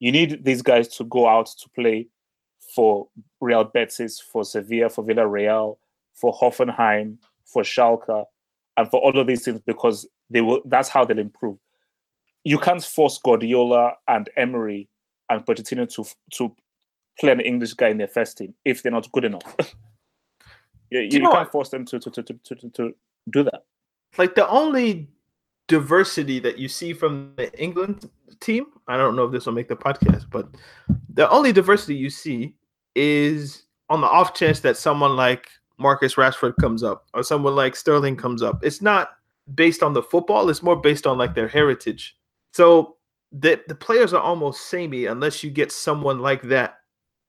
[0.00, 2.08] You need these guys to go out to play
[2.74, 3.08] for
[3.40, 5.76] Real Betis, for Sevilla, for Villarreal,
[6.14, 8.24] for Hoffenheim, for Schalke,
[8.76, 10.62] and for all of these things because they will.
[10.64, 11.58] That's how they'll improve.
[12.44, 14.88] You can't force Guardiola and Emery
[15.28, 16.04] and Pochettino to
[16.38, 16.54] to
[17.20, 19.42] play an English guy in their first team if they're not good enough.
[20.90, 21.52] you, you, you can't what?
[21.52, 22.94] force them to to, to, to, to, to
[23.30, 23.64] do that.
[24.18, 25.08] Like the only
[25.68, 29.68] diversity that you see from the England team, I don't know if this will make
[29.68, 30.48] the podcast, but
[31.14, 32.54] the only diversity you see
[32.94, 37.76] is on the off chance that someone like Marcus Rashford comes up or someone like
[37.76, 38.62] Sterling comes up.
[38.62, 39.12] It's not
[39.54, 42.16] based on the football, it's more based on like their heritage.
[42.52, 42.96] So
[43.32, 46.76] the the players are almost samey unless you get someone like that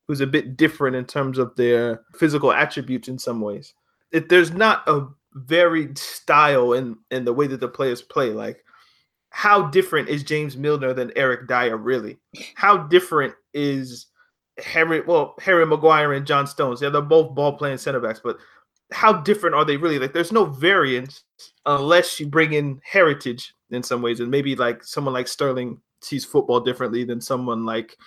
[0.07, 3.73] who's a bit different in terms of their physical attributes in some ways.
[4.11, 8.31] It, there's not a varied style in in the way that the players play.
[8.31, 8.63] Like,
[9.29, 12.17] how different is James Milner than Eric Dier Really,
[12.55, 14.07] how different is
[14.63, 15.01] Harry?
[15.01, 16.81] Well, Harry Maguire and John Stones.
[16.81, 18.37] Yeah, they're both ball playing center backs, but
[18.91, 19.99] how different are they really?
[19.99, 21.23] Like, there's no variance
[21.65, 26.25] unless you bring in heritage in some ways, and maybe like someone like Sterling sees
[26.25, 27.97] football differently than someone like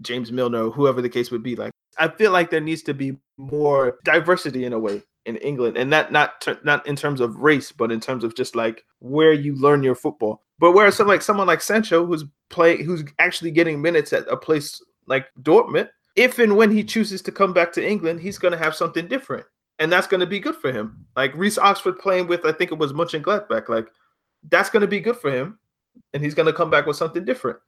[0.00, 1.56] James Milner, whoever the case would be.
[1.56, 5.76] Like, I feel like there needs to be more diversity in a way in England,
[5.76, 9.32] and not not not in terms of race, but in terms of just like where
[9.32, 10.42] you learn your football.
[10.58, 14.36] But whereas some like someone like Sancho, who's playing, who's actually getting minutes at a
[14.36, 18.52] place like Dortmund, if and when he chooses to come back to England, he's going
[18.52, 19.46] to have something different,
[19.78, 21.04] and that's going to be good for him.
[21.16, 23.68] Like Reece Oxford playing with, I think it was Mönchengladbach.
[23.68, 23.88] like
[24.50, 25.58] that's going to be good for him,
[26.12, 27.58] and he's going to come back with something different.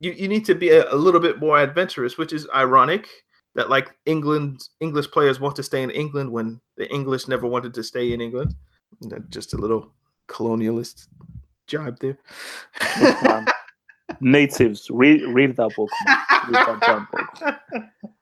[0.00, 3.08] You you need to be a, a little bit more adventurous, which is ironic
[3.54, 7.74] that like England English players want to stay in England when the English never wanted
[7.74, 8.54] to stay in England.
[9.28, 9.92] Just a little
[10.28, 11.08] colonialist
[11.66, 12.18] jibe there.
[14.20, 15.90] Natives, read read that book.
[16.48, 17.06] Read that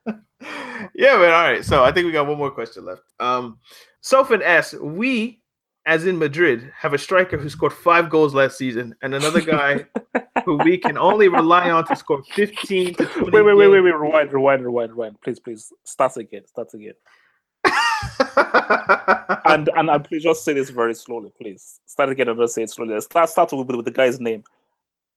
[0.04, 0.16] book.
[0.40, 1.32] Yeah, man.
[1.32, 1.64] All right.
[1.64, 3.02] So I think we got one more question left.
[3.20, 3.58] Um,
[4.02, 5.42] Sofan asks, we
[5.88, 9.86] as in Madrid, have a striker who scored five goals last season and another guy
[10.44, 13.30] who we can only rely on to score 15 to 20.
[13.30, 15.20] Wait, wait, wait, wait, wait, rewind, rewind, rewind, rewind.
[15.22, 15.72] Please, please.
[15.84, 16.46] Start again.
[16.46, 16.92] Start again.
[19.46, 21.80] and and and please just say this very slowly, please.
[21.86, 23.00] Start again and just say it slowly.
[23.00, 24.44] Start start with, with the guy's name.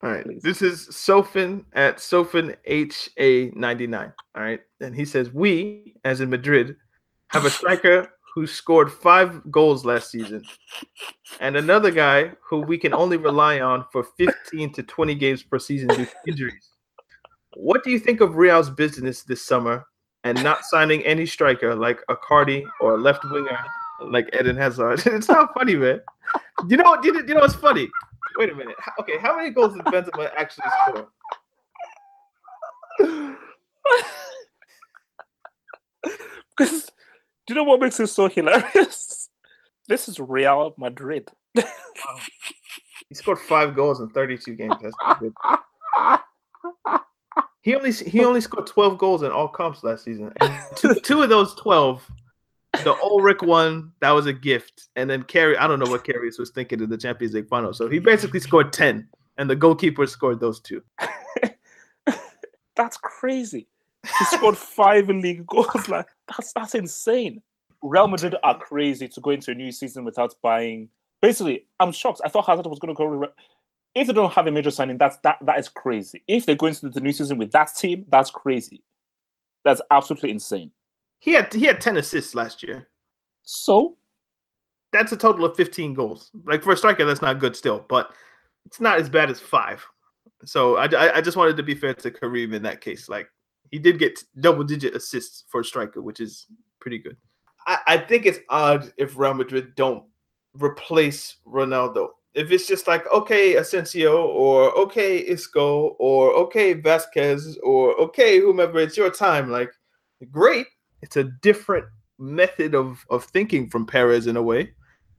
[0.04, 0.26] All right.
[0.26, 0.42] Please.
[0.42, 4.14] This is Sofan at Sofan HA99.
[4.36, 4.60] All right.
[4.80, 6.76] And he says, We, as in Madrid,
[7.28, 10.42] have a striker who scored five goals last season,
[11.40, 15.60] and another guy who we can only rely on for 15 to 20 games per
[15.60, 16.70] season due to injuries.
[17.56, 19.86] What do you think of Real's business this summer
[20.24, 23.60] and not signing any striker like Icardi or a left winger
[24.02, 25.04] like Eden Hazard?
[25.06, 26.00] it's not funny, man.
[26.70, 26.98] You know?
[27.04, 27.90] You know what's funny?
[28.38, 28.76] Wait a minute.
[29.00, 31.08] Okay, how many goals did Benzema actually score?
[36.58, 36.92] Because
[37.48, 39.30] do you know what makes it so hilarious?
[39.88, 41.30] This is Real Madrid.
[41.56, 41.64] wow.
[43.10, 44.76] He scored five goals in 32 games.
[44.82, 45.34] That's good.
[47.62, 50.32] He only he only scored 12 goals in all comps last season.
[50.76, 52.10] Two, two of those 12,
[52.84, 54.90] the Ulreich one, that was a gift.
[54.96, 57.74] And then Carey, I don't know what Karius was thinking in the Champions League final.
[57.74, 60.82] So he basically scored 10, and the goalkeeper scored those two.
[62.76, 63.68] That's crazy.
[64.04, 65.88] He scored five league goals.
[65.88, 67.42] Like that's that's insane.
[67.84, 70.90] Real Madrid are crazy to go into a new season without buying.
[71.22, 72.22] Basically, I'm shocked.
[72.24, 73.28] I thought Hazard was going to go.
[73.94, 76.24] If they don't have a major signing, that's that that is crazy.
[76.28, 78.84] If they go into the new season with that team, that's crazy.
[79.64, 80.72] That's absolutely insane.
[81.22, 82.88] He had he had ten assists last year.
[83.44, 83.96] So
[84.92, 86.32] that's a total of 15 goals.
[86.46, 88.12] Like for a striker, that's not good still, but
[88.66, 89.86] it's not as bad as five.
[90.46, 93.08] So I, I just wanted to be fair to Kareem in that case.
[93.08, 93.30] Like
[93.70, 96.48] he did get double digit assists for a striker, which is
[96.80, 97.18] pretty good.
[97.68, 100.04] I, I think it's odd if Real Madrid don't
[100.60, 102.10] replace Ronaldo.
[102.34, 108.80] If it's just like okay Asensio or okay Isco or okay Vazquez or okay whomever,
[108.80, 109.52] it's your time.
[109.52, 109.72] Like
[110.32, 110.66] great,
[111.02, 111.86] it's a different
[112.20, 114.74] method of of thinking from Perez in a way.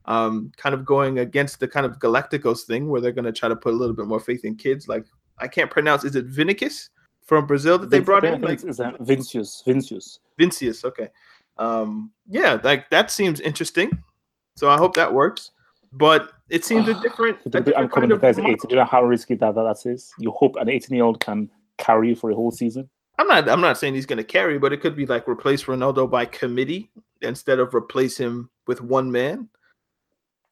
[0.05, 3.47] Um, kind of going against the kind of Galacticos thing where they're going to try
[3.47, 4.89] to put a little bit more faith in kids.
[4.89, 5.05] Like
[5.37, 6.03] I can't pronounce.
[6.03, 6.89] Is it Vinicius?
[7.25, 8.41] from Brazil that they brought in?
[8.41, 9.63] Like, is that Vinicius?
[9.65, 10.19] Vinicius.
[10.37, 10.85] Vinicius.
[10.85, 11.09] Okay.
[11.57, 13.91] Um, yeah, like that seems interesting.
[14.55, 15.51] So I hope that works.
[15.91, 17.37] But it seems a different.
[17.45, 18.55] a different I'm coming kind of because 18.
[18.55, 20.11] Do you know how risky that, that that is?
[20.17, 22.89] You hope an 18 year old can carry you for a whole season.
[23.19, 23.47] I'm not.
[23.47, 26.25] I'm not saying he's going to carry, but it could be like replace Ronaldo by
[26.25, 26.89] committee
[27.21, 29.49] instead of replace him with one man,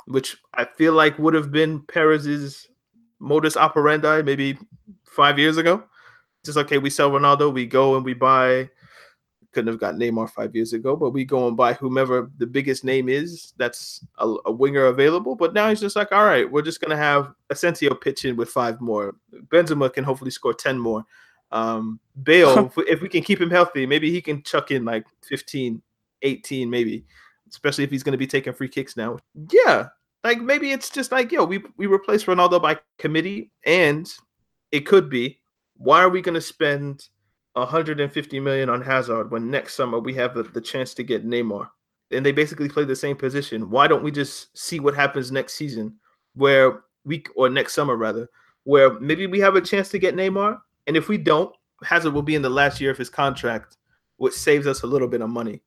[0.06, 2.68] which I feel like would have been Perez's
[3.20, 4.58] modus operandi maybe
[5.06, 5.84] five years ago.
[6.46, 8.70] Just okay, we sell Ronaldo, we go and we buy.
[9.54, 12.86] Couldn't have got Neymar five years ago, but we go and buy whomever the biggest
[12.86, 15.36] name is that's a, a winger available.
[15.36, 18.48] But now he's just like, all right, we're just gonna have Asensio pitch in with
[18.48, 19.16] five more.
[19.48, 21.04] Benzema can hopefully score ten more.
[21.52, 24.86] Um, Bale, if, we, if we can keep him healthy, maybe he can chuck in
[24.86, 25.82] like 15,
[26.22, 27.06] 18, maybe,
[27.50, 29.18] especially if he's going to be taking free kicks now.
[29.52, 29.88] Yeah,
[30.24, 34.10] like maybe it's just like, yo, we, we replace Ronaldo by committee, and
[34.72, 35.42] it could be
[35.82, 37.08] why are we going to spend
[37.54, 41.68] 150 million on Hazard when next summer we have the, the chance to get Neymar?
[42.12, 43.70] And they basically play the same position.
[43.70, 45.96] Why don't we just see what happens next season,
[46.36, 48.30] where we or next summer rather,
[48.64, 52.22] where maybe we have a chance to get Neymar, and if we don't, Hazard will
[52.22, 53.78] be in the last year of his contract,
[54.18, 55.62] which saves us a little bit of money.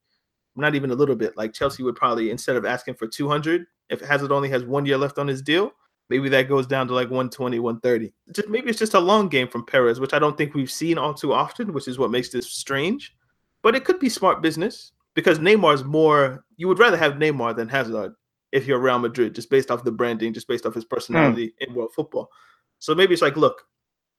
[0.57, 1.37] Not even a little bit.
[1.37, 4.96] Like Chelsea would probably, instead of asking for 200, if Hazard only has one year
[4.96, 5.72] left on his deal,
[6.11, 8.12] maybe that goes down to like 120, 130.
[8.33, 10.98] Just maybe it's just a long game from Perez, which I don't think we've seen
[10.98, 13.14] all too often, which is what makes this strange.
[13.62, 16.44] But it could be smart business because Neymar's more.
[16.57, 18.12] You would rather have Neymar than Hazard
[18.53, 20.94] if you're Real Madrid, just based off the branding, just based off his hmm.
[20.94, 22.31] personality in world football.
[22.79, 23.62] So maybe it's like, look,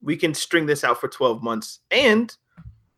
[0.06, 2.38] we can string this out for 12 months and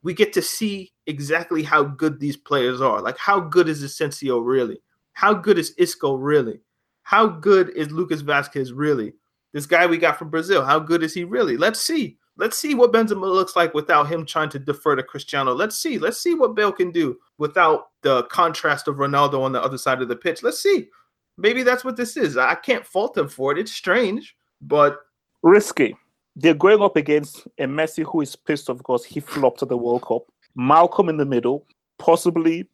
[0.04, 3.02] we get to see exactly how good these players are.
[3.02, 4.82] Like, how good is Asensio really?
[5.14, 6.60] How good is Isco really?
[7.04, 9.14] How good is Lucas Vazquez really?
[9.54, 11.56] This guy we got from Brazil, how good is he really?
[11.56, 12.18] Let's see.
[12.36, 15.54] Let's see what Benzema looks like without him trying to defer to Cristiano.
[15.54, 15.98] Let's see.
[15.98, 20.02] Let's see what Bale can do without the contrast of Ronaldo on the other side
[20.02, 20.44] of the pitch.
[20.44, 20.90] Let's see.
[21.38, 22.36] Maybe that's what this is.
[22.38, 23.58] I can't fault him for it.
[23.58, 25.00] It's strange, but
[25.42, 25.96] Risky.
[26.40, 29.78] They're going up against a Messi who is pissed off because he flopped at the
[29.78, 30.22] World Cup.
[30.56, 31.66] Malcolm in the middle,
[31.98, 32.70] possibly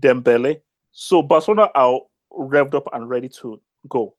[0.00, 0.60] Dembele.
[0.90, 2.00] So Barcelona are
[2.32, 4.16] revved up and ready to go.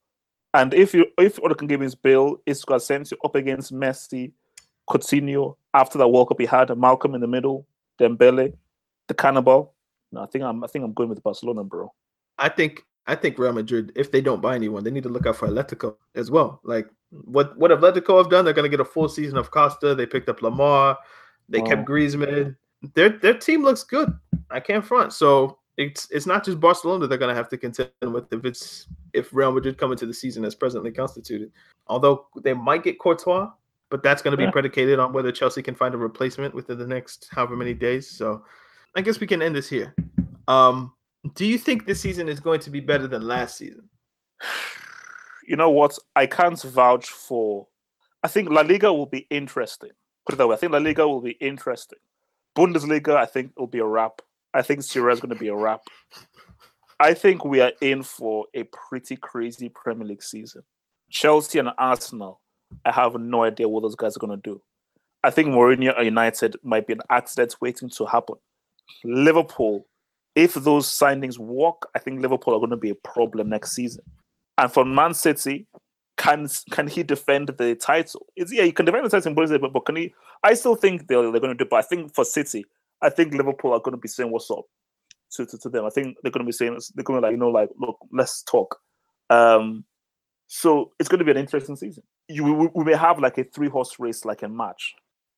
[0.53, 2.37] And if you if all they can give is Bill,
[2.79, 4.31] sent you up against Messi,
[4.89, 7.67] Coutinho after that World Cup he had, Malcolm in the middle,
[7.99, 8.53] Dembele,
[9.09, 9.73] the cannibal.
[10.13, 11.93] No, I think I'm I think I'm going with Barcelona, bro.
[12.37, 15.25] I think I think Real Madrid, if they don't buy anyone, they need to look
[15.25, 16.59] out for Atletico as well.
[16.63, 19.95] Like what what Atletico have done, they're going to get a full season of Costa.
[19.95, 20.97] They picked up Lemar,
[21.49, 21.65] they Oh.
[21.65, 22.55] kept Griezmann.
[22.93, 24.13] Their their team looks good.
[24.51, 25.13] I can't front.
[25.13, 28.87] So it's it's not just Barcelona they're going to have to contend with if it's
[29.13, 31.51] if Real Madrid come into the season as presently constituted.
[31.87, 33.49] Although they might get Courtois,
[33.89, 34.51] but that's going to be Yeah.
[34.51, 38.09] predicated on whether Chelsea can find a replacement within the next however many days.
[38.09, 38.43] So
[38.95, 39.95] I guess we can end this here.
[40.47, 40.93] Um,
[41.33, 43.89] do you think this season is going to be better than last season?
[45.47, 45.97] you know what?
[46.15, 47.67] I can't vouch for.
[48.23, 49.91] I think La Liga will be interesting.
[50.25, 50.55] Put it that way.
[50.55, 51.99] I think La Liga will be interesting.
[52.57, 54.21] Bundesliga, I think will be a wrap.
[54.53, 55.81] I think Serie is going to be a wrap.
[56.99, 60.63] I think we are in for a pretty crazy Premier League season.
[61.11, 62.41] Chelsea and Arsenal,
[62.83, 64.61] I have no idea what those guys are going to do.
[65.23, 68.35] I think Mourinho United might be an accident waiting to happen.
[69.03, 69.85] Liverpool,
[70.37, 74.03] if those signings work, I think Liverpool are going to be a problem next season.
[74.59, 75.65] And for Man City,
[76.17, 78.27] can can he defend the title?
[78.35, 80.13] Is yeah, he can defend the title in Bundesliga, but, but can he?
[80.43, 81.67] I still think they're, they're going to do.
[81.67, 82.65] But I think for City,
[83.01, 84.65] I think Liverpool are going to be saying what's up
[85.31, 85.85] to, to, to them.
[85.85, 87.97] I think they're going to be saying they're going to like you know like look,
[88.11, 88.79] let's talk.
[89.31, 89.85] Um,
[90.45, 92.03] so it's going to be an interesting season.
[92.27, 94.93] You we, we may have like a three horse race, like a match.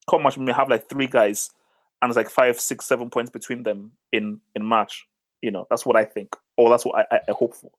[0.09, 1.49] Come match, we may have like three guys,
[2.01, 5.07] and it's like five, six, seven points between them in in match.
[5.41, 7.71] You know, that's what I think, or that's what I, I, hope for.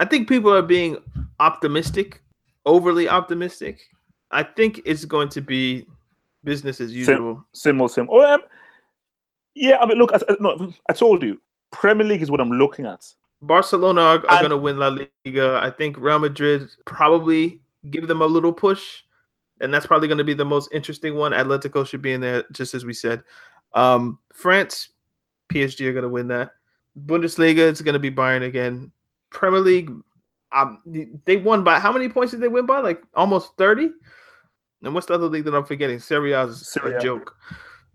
[0.00, 0.96] I think people are being
[1.38, 2.20] optimistic,
[2.66, 3.80] overly optimistic.
[4.32, 5.86] I think it's going to be
[6.42, 7.44] business as usual.
[7.52, 8.08] Similar, same.
[8.10, 8.40] Oh, um,
[9.54, 9.76] yeah.
[9.78, 12.86] I mean, look, I, I- no, I told you, Premier League is what I'm looking
[12.86, 13.04] at.
[13.42, 15.60] Barcelona are, are going to win La Liga.
[15.62, 17.60] I think Real Madrid probably
[17.90, 19.02] give them a little push,
[19.60, 21.32] and that's probably going to be the most interesting one.
[21.32, 23.22] Atletico should be in there, just as we said.
[23.74, 24.90] Um, France,
[25.50, 26.50] PSG are going to win that.
[27.06, 28.92] Bundesliga, it's going to be Bayern again.
[29.30, 29.90] Premier League,
[30.52, 30.80] um,
[31.24, 32.80] they won by how many points did they win by?
[32.80, 33.90] Like almost thirty.
[34.82, 35.98] And what's the other league that I'm forgetting?
[35.98, 37.34] Serie A is Serie a joke.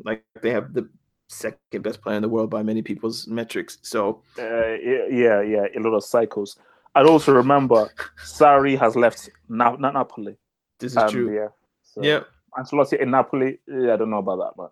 [0.04, 0.90] Like they have the
[1.28, 3.78] second best player in the world by many people's metrics.
[3.84, 4.74] So Uh,
[5.12, 6.58] yeah, yeah, a lot of cycles.
[6.96, 7.90] And also remember,
[8.26, 10.36] Sarri has left Na- Napoli.
[10.80, 11.34] this is Um, true.
[11.34, 11.48] Yeah.
[11.84, 12.24] So, Yeah.
[12.58, 14.72] Ancelotti in Napoli, yeah, I don't know about that, but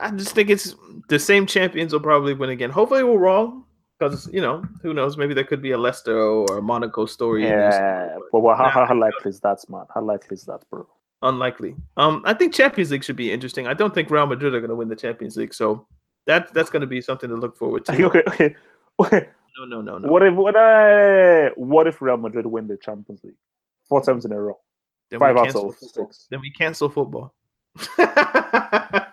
[0.00, 0.74] I just think it's
[1.08, 2.70] the same champions will probably win again.
[2.70, 3.64] Hopefully, we're wrong
[3.98, 5.16] because you know who knows.
[5.16, 7.44] Maybe there could be a Leicester or a Monaco story.
[7.44, 9.84] Yeah, but well, how, nah, how likely is that, man?
[9.94, 10.86] How likely is that, bro?
[11.22, 11.76] Unlikely.
[11.98, 13.66] Um, I think Champions League should be interesting.
[13.66, 15.86] I don't think Real Madrid are going to win the Champions League, so
[16.26, 18.04] that that's going to be something to look forward to.
[18.06, 18.56] Okay, okay.
[18.98, 19.28] okay.
[19.58, 20.08] no, no, no, no.
[20.08, 23.34] What if what, uh, what if Real Madrid win the Champions League
[23.88, 24.58] four times in a row?
[25.10, 26.26] Then Five out of six.
[26.30, 27.34] Then we cancel football.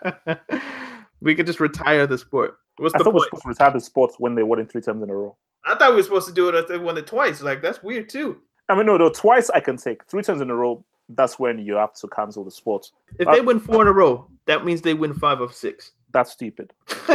[1.21, 2.57] we could just retire the sport.
[2.77, 3.23] What's I the thought point?
[3.31, 5.35] we supposed to retire the sport when they won it three times in a row.
[5.65, 7.41] I thought we were supposed to do it if they won it twice.
[7.41, 8.37] Like that's weird too.
[8.69, 10.05] I mean, no, no, twice I can take.
[10.05, 12.89] Three times in a row, that's when you have to cancel the sport.
[13.19, 15.91] If uh, they win four in a row, that means they win five of six.
[16.11, 16.73] That's stupid.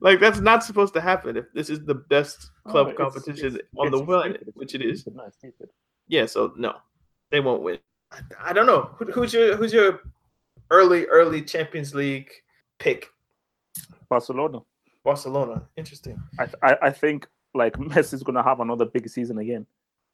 [0.00, 1.36] like that's not supposed to happen.
[1.36, 4.82] If this is the best club oh, competition it's, on it's the world, which it
[4.82, 5.06] is.
[6.08, 6.76] Yeah, so no,
[7.30, 7.78] they won't win.
[8.12, 10.00] I, I don't know Who, who's your who's your
[10.70, 12.30] early early Champions League
[12.78, 13.08] pick.
[14.08, 14.60] Barcelona.
[15.04, 15.62] Barcelona.
[15.76, 16.20] Interesting.
[16.38, 19.66] I I, I think like Messi's gonna have another big season again.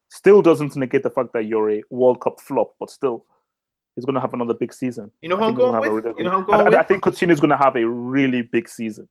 [0.09, 3.25] Still doesn't negate the fact that you're a World Cup flop, but still
[3.95, 5.11] he's gonna have another big season.
[5.23, 6.05] You know how I'm going with?
[6.05, 6.75] Really, you know how I'm going I, with?
[6.75, 9.09] I think Coutinho's gonna have a really big season.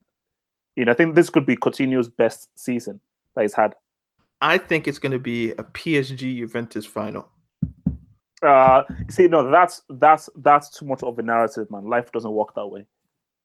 [0.76, 3.00] You know, I think this could be Coutinho's best season
[3.36, 3.76] that he's had.
[4.42, 7.28] I think it's going to be a PSG Juventus final.
[8.42, 11.86] Uh, see, no, that's that's that's too much of a narrative, man.
[11.86, 12.86] Life doesn't work that way.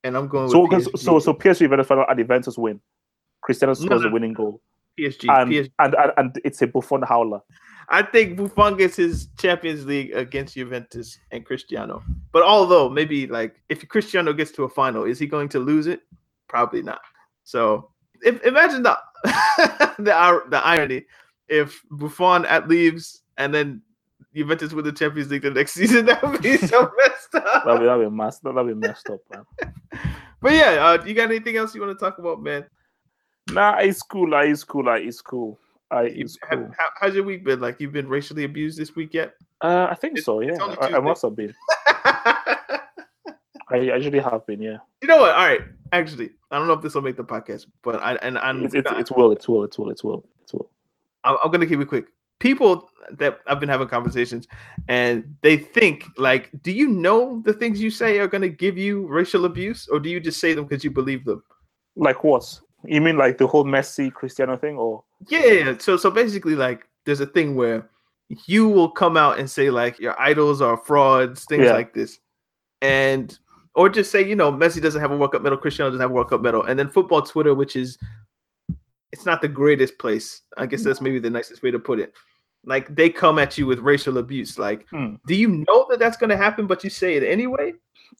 [0.04, 0.50] And I'm going.
[0.50, 0.66] So,
[0.96, 2.80] so, so PSG Juventus final and Juventus win.
[3.42, 4.08] Cristiano scores no, no.
[4.08, 4.60] a winning goal.
[4.98, 5.70] PSG, and, PSG.
[5.78, 7.40] And, and, and it's a Buffon howler.
[7.88, 12.02] I think Buffon gets his Champions League against Juventus and Cristiano.
[12.32, 15.86] But although maybe like if Cristiano gets to a final, is he going to lose
[15.86, 16.00] it?
[16.48, 17.00] Probably not.
[17.44, 17.90] So
[18.22, 18.98] if, imagine the
[19.98, 21.04] the the irony
[21.48, 23.82] if Buffon at leaves and then
[24.34, 26.06] Juventus win the Champions League the next season.
[26.06, 27.64] That would be so messed up.
[27.64, 28.42] That'd be, that'd be messed.
[28.44, 29.44] That'd be messed up, man.
[30.40, 32.64] but yeah, uh, you got anything else you want to talk about, man?
[33.50, 34.34] Nah, it's cool.
[34.34, 34.88] Uh, it's cool.
[34.88, 35.58] Uh, it's cool.
[35.92, 36.70] Uh, it's cool.
[36.78, 37.60] How, how's your week been?
[37.60, 39.34] Like, you've been racially abused this week yet?
[39.60, 40.40] Uh, I think it's, so.
[40.40, 41.52] Yeah, I, I, must have been.
[41.86, 44.62] I usually have been.
[44.62, 44.78] Yeah.
[45.02, 45.32] You know what?
[45.32, 45.60] All right.
[45.92, 48.64] Actually, I don't know if this will make the podcast, but I and I'm.
[48.64, 49.32] It's, it's, it's will.
[49.32, 49.64] It's will.
[49.64, 49.90] It's will.
[49.90, 50.24] It's will.
[50.42, 50.70] It's will.
[51.24, 52.06] I'm, I'm gonna keep it quick
[52.40, 54.48] people that I've been having conversations
[54.88, 58.76] and they think like, do you know the things you say are going to give
[58.76, 61.42] you racial abuse or do you just say them because you believe them?
[61.96, 62.60] Like what?
[62.84, 65.04] You mean like the whole Messi Cristiano thing or?
[65.28, 65.76] Yeah.
[65.78, 67.88] So, so basically like there's a thing where
[68.46, 71.72] you will come out and say like your idols are frauds, things yeah.
[71.72, 72.18] like this.
[72.80, 73.36] And,
[73.74, 76.10] or just say, you know, Messi doesn't have a World Cup medal, Cristiano doesn't have
[76.10, 76.64] a World Cup medal.
[76.64, 77.98] And then football Twitter, which is
[79.12, 80.42] it's not the greatest place.
[80.56, 80.84] I guess mm.
[80.84, 82.14] that's maybe the nicest way to put it
[82.64, 84.58] like they come at you with racial abuse.
[84.58, 85.14] Like, hmm.
[85.26, 87.72] do you know that that's going to happen, but you say it anyway?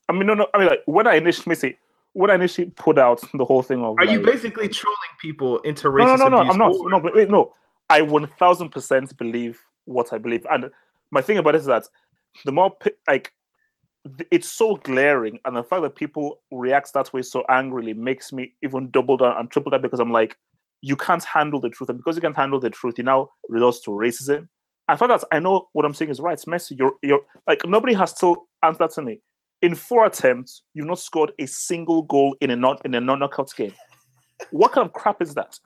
[0.08, 0.46] I mean, no, no.
[0.54, 1.78] I mean, like when I initially say,
[2.12, 5.58] when I initially put out the whole thing of, are like, you basically trolling people
[5.60, 6.18] into racist?
[6.18, 6.50] No, no, no, no.
[6.50, 6.72] I'm not.
[6.72, 7.54] No, wait, no.
[7.88, 10.70] I one thousand percent believe what I believe, and
[11.10, 11.86] my thing about it is that
[12.44, 12.76] the more
[13.08, 13.32] like
[14.30, 18.54] it's so glaring, and the fact that people react that way so angrily makes me
[18.62, 20.38] even double down and triple down because I'm like,
[20.82, 21.88] you can't handle the truth.
[21.90, 24.48] And because you can't handle the truth, you now resort to racism.
[24.88, 26.32] I thought that I know what I'm saying is right.
[26.32, 26.76] It's Messi.
[26.76, 29.20] You're you're like nobody has still answered to me.
[29.62, 33.54] In four attempts, you've not scored a single goal in a not in a non-knockout
[33.56, 33.74] game.
[34.50, 35.58] what kind of crap is that?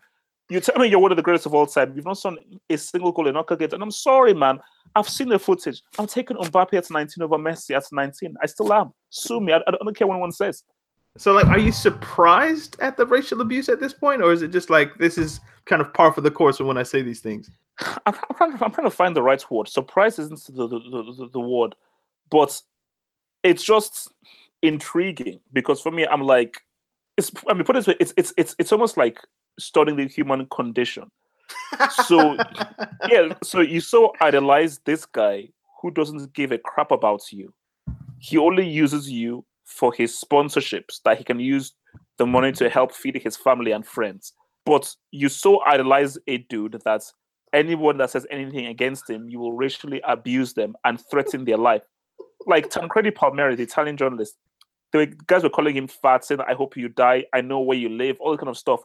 [0.51, 1.95] You tell me you're one of the greatest of all time.
[1.97, 2.39] You've not scored
[2.69, 3.73] a single goal in knockout games.
[3.73, 4.59] And I'm sorry, man.
[4.95, 5.83] I've seen the footage.
[5.99, 8.35] I'm taking Mbappe at 19 over Messi at 19.
[8.43, 8.93] I still am.
[9.09, 9.55] Sue me.
[9.55, 10.63] I, I don't care what anyone says.
[11.17, 14.49] So, like, are you surprised at the racial abuse at this point, or is it
[14.49, 17.51] just like this is kind of par for the course when I say these things?
[17.81, 19.69] I'm, I'm, trying, to, I'm trying to find the right word.
[19.69, 21.77] Surprise isn't the, the, the, the word,
[22.31, 22.61] but
[23.45, 24.13] it's just
[24.63, 26.61] intriguing because for me, I'm like,
[27.17, 27.31] it's.
[27.49, 29.19] I mean, put it this way, it's it's it's it's almost like
[29.59, 31.13] studying the human condition.
[32.07, 32.37] So,
[33.09, 35.49] yeah, so you so idolize this guy
[35.81, 37.55] who doesn't give a crap about you.
[38.19, 39.45] He only uses you
[39.75, 41.75] for his sponsorships that he can use
[42.19, 44.33] the money to help feed his family and friends.
[44.65, 47.03] But you so idolize a dude that
[47.53, 51.83] anyone that says anything against him, you will racially abuse them and threaten their life.
[52.47, 54.37] Like Tancredi Palmieri, the Italian journalist,
[54.93, 57.89] the guys were calling him fat, saying, I hope you die, I know where you
[57.89, 58.81] live, all that kind of stuff.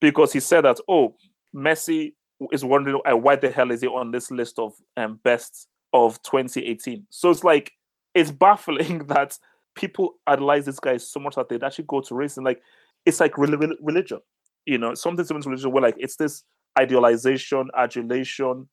[0.00, 1.14] Because he said that, oh,
[1.54, 2.12] Messi
[2.52, 7.06] is wondering why the hell is he on this list of um, best of 2018.
[7.10, 7.72] So it's like
[8.14, 9.38] it's baffling that
[9.74, 12.60] people idolize this guy so much that they'd actually go to race and like
[13.06, 14.20] it's like religion,
[14.66, 16.44] you know, something similar to religion where like it's this
[16.78, 18.68] idealization, adulation,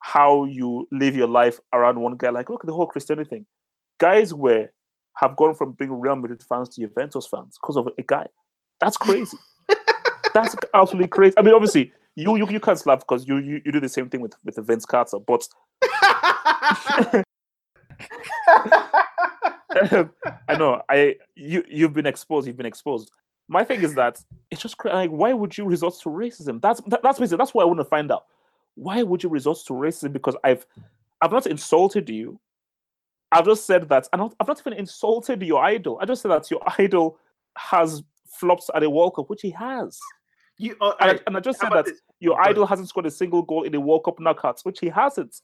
[0.00, 2.30] how you live your life around one guy.
[2.30, 3.46] Like, look at the whole Christianity thing.
[3.98, 4.68] Guys were
[5.16, 8.26] have gone from being Real Madrid fans to Juventus fans because of a guy.
[8.80, 9.36] That's crazy.
[10.34, 11.34] That's absolutely crazy.
[11.38, 14.08] I mean, obviously, you you, you can't slap because you, you you do the same
[14.08, 15.46] thing with with Vince Carter, but
[20.48, 22.46] I know I you you've been exposed.
[22.46, 23.10] You've been exposed.
[23.48, 26.60] My thing is that it's just like why would you resort to racism?
[26.60, 28.26] That's that, that's basically that's what I want to find out.
[28.74, 30.12] Why would you resort to racism?
[30.12, 30.66] Because I've
[31.20, 32.40] I've not insulted you.
[33.30, 35.98] I've just said that, and I've not even insulted your idol.
[36.00, 37.18] I just said that your idol
[37.56, 39.98] has flops at a World Cup, which he has.
[40.58, 42.00] You, uh, And, I, and I just said that this?
[42.20, 45.40] your idol hasn't scored a single goal in the World Cup knockouts, which he hasn't.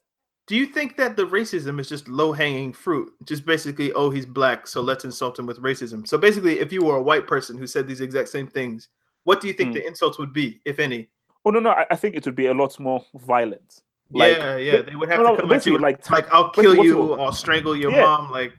[0.49, 3.13] Do you think that the racism is just low hanging fruit?
[3.25, 6.09] Just basically, oh, he's black, so let's insult him with racism.
[6.09, 8.89] So basically, if you were a white person who said these exact same things,
[9.25, 9.75] what do you think Hmm.
[9.75, 11.09] the insults would be, if any?
[11.45, 13.83] Oh no, no, I, I think it would be a lot more violent.
[14.11, 16.33] Like, yeah, yeah, they would have no, to no, come at you like, like, like
[16.35, 18.01] I'll kill you, or strangle your Yeah.
[18.01, 18.53] mom, like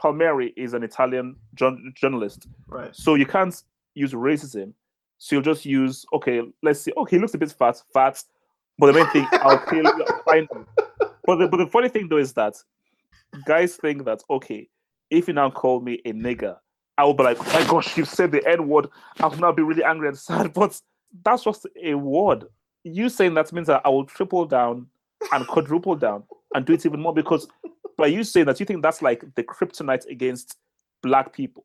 [0.00, 2.96] Palmieri is an Italian jour- journalist, right.
[2.96, 3.54] so you can't
[3.94, 4.72] use racism.
[5.18, 6.40] So you'll just use okay.
[6.62, 6.92] Let's see.
[6.96, 8.22] Okay, he looks a bit fat, fat,
[8.78, 10.04] but the main thing, I'll kill you.
[10.08, 10.66] I'll find you.
[11.26, 12.54] But the, but the funny thing though is that
[13.46, 14.68] guys think that okay,
[15.10, 16.56] if you now call me a nigger,
[16.98, 18.88] I will be like, oh my gosh, you said the N word.
[19.20, 20.52] I'll now be really angry and sad.
[20.54, 20.80] But
[21.24, 22.44] that's just a word.
[22.84, 24.86] You saying that means that I will triple down
[25.32, 27.48] and quadruple down and do it even more because
[27.96, 30.56] by you saying that you think that's like the kryptonite against
[31.02, 31.64] black people.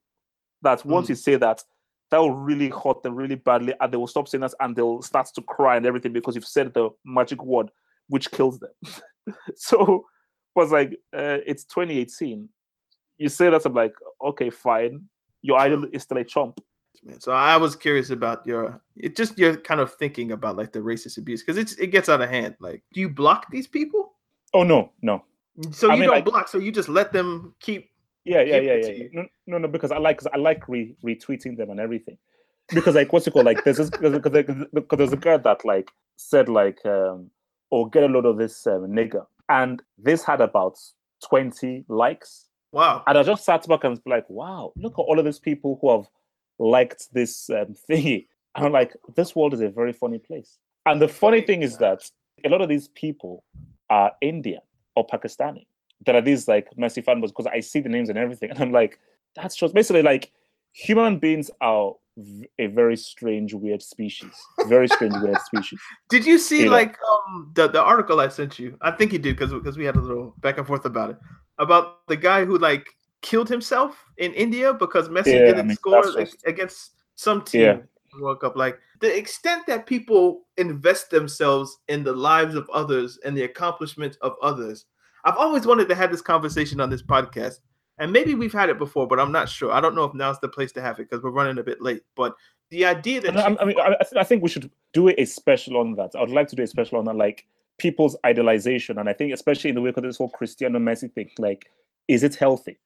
[0.61, 1.09] That once Mm.
[1.09, 1.63] you say that,
[2.11, 5.01] that will really hurt them really badly, and they will stop saying that and they'll
[5.01, 7.69] start to cry and everything because you've said the magic word
[8.07, 8.71] which kills them.
[9.55, 10.05] so
[10.55, 12.47] was like, uh, it's 2018.
[13.17, 15.03] You say that, I'm like, okay, fine.
[15.41, 16.59] Your idol is still a chump.
[17.03, 17.19] Man.
[17.21, 20.79] So I was curious about your it just your kind of thinking about like the
[20.79, 22.55] racist abuse because it's it gets out of hand.
[22.59, 24.15] Like, do you block these people?
[24.53, 25.23] Oh no, no.
[25.71, 27.89] So I you mean, don't like- block, so you just let them keep
[28.25, 28.91] Yeah, yeah, Give yeah, yeah.
[29.03, 29.07] yeah.
[29.13, 32.17] No, no, no, because I like, I like re- retweeting them and everything.
[32.73, 33.45] Because like, what's it called?
[33.45, 37.31] Like, there's this, because because there's a girl that like said like, um,
[37.71, 40.77] "Oh, get a load of this um, nigger," and this had about
[41.27, 42.47] twenty likes.
[42.71, 43.03] wow.
[43.07, 45.77] And I just sat back and was like, "Wow, look at all of these people
[45.81, 46.07] who have
[46.57, 51.01] liked this um, thingy." And I'm like, "This world is a very funny place." And
[51.01, 52.09] the funny thing is that
[52.45, 53.43] a lot of these people
[53.89, 54.61] are Indian
[54.95, 55.65] or Pakistani
[56.05, 58.71] that are these like Messi fanboys because I see the names and everything, and I'm
[58.71, 58.99] like,
[59.35, 60.31] that's just basically like
[60.73, 61.93] human beings are
[62.57, 64.31] a very strange, weird species.
[64.67, 65.79] Very strange, weird species.
[66.09, 68.77] Did you see like um the, the article I sent you?
[68.81, 71.17] I think you did because because we had a little back and forth about it
[71.59, 72.87] about the guy who like
[73.21, 77.77] killed himself in India because Messi Yeah, didn't mean, score just- against some team Yeah.
[78.21, 78.55] World Cup.
[78.55, 84.17] Like the extent that people invest themselves in the lives of others and the accomplishments
[84.21, 84.85] of others.
[85.25, 87.59] I've always wanted to have this conversation on this podcast.
[87.99, 89.71] And maybe we've had it before, but I'm not sure.
[89.71, 91.81] I don't know if now's the place to have it because we're running a bit
[91.81, 92.01] late.
[92.15, 92.35] But
[92.71, 95.95] the idea that you- I mean, I, I think we should do a special on
[95.95, 96.11] that.
[96.15, 97.45] I would like to do a special on that, like
[97.77, 101.29] people's idolization, and I think especially in the wake of this whole Cristiano Messi thing,
[101.37, 101.69] like,
[102.07, 102.77] is it healthy?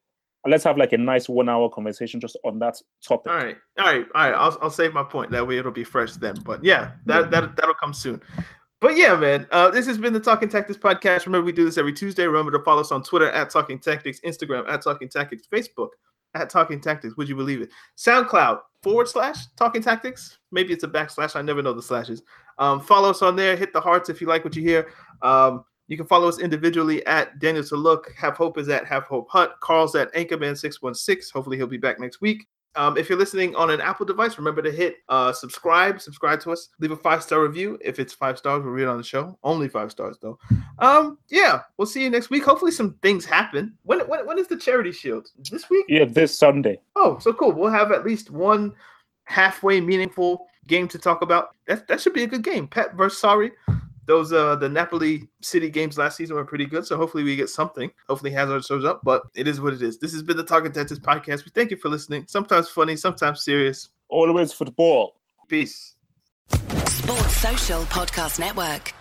[0.45, 3.31] Let's have like a nice one-hour conversation just on that topic.
[3.31, 4.33] All right, all right, all right.
[4.35, 5.31] I'll, I'll save my point.
[5.31, 6.35] That way it'll be fresh then.
[6.43, 8.21] But yeah, that that that'll come soon.
[8.83, 11.25] But yeah, man, uh, this has been the Talking Tactics podcast.
[11.25, 12.27] Remember, we do this every Tuesday.
[12.27, 15.91] Remember to follow us on Twitter at Talking Tactics, Instagram at Talking Tactics, Facebook
[16.33, 17.15] at Talking Tactics.
[17.15, 17.69] Would you believe it?
[17.97, 20.37] SoundCloud forward slash Talking Tactics.
[20.51, 21.37] Maybe it's a backslash.
[21.37, 22.23] I never know the slashes.
[22.57, 23.55] Um, follow us on there.
[23.55, 24.91] Hit the hearts if you like what you hear.
[25.21, 28.11] Um, you can follow us individually at Daniel to look.
[28.17, 29.51] Have Hope is at Have Hope Hunt.
[29.61, 31.31] Carl's at Anchorman616.
[31.31, 32.47] Hopefully he'll be back next week.
[32.75, 36.51] Um, if you're listening on an Apple device, remember to hit uh, subscribe, subscribe to
[36.51, 37.77] us, leave a five star review.
[37.81, 39.37] If it's five stars, we'll read it on the show.
[39.43, 40.39] Only five stars though.
[40.79, 42.43] Um, yeah, we'll see you next week.
[42.43, 43.77] Hopefully some things happen.
[43.83, 45.27] When when, when is the charity shield?
[45.51, 45.85] This week?
[45.87, 46.79] Yeah, this Sunday.
[46.95, 47.51] Oh, so cool.
[47.51, 48.73] We'll have at least one
[49.25, 51.55] halfway meaningful game to talk about.
[51.67, 52.67] That that should be a good game.
[52.67, 53.51] Pep versus Sarri.
[54.05, 56.85] Those uh the Napoli City games last season were pretty good.
[56.85, 57.91] So hopefully we get something.
[58.07, 59.99] Hopefully Hazard shows up, but it is what it is.
[59.99, 61.45] This has been the Talking Tactics podcast.
[61.45, 62.25] We thank you for listening.
[62.27, 63.89] Sometimes funny, sometimes serious.
[64.09, 65.15] Always football.
[65.47, 65.95] Peace.
[66.49, 68.93] Sports Social Podcast Network.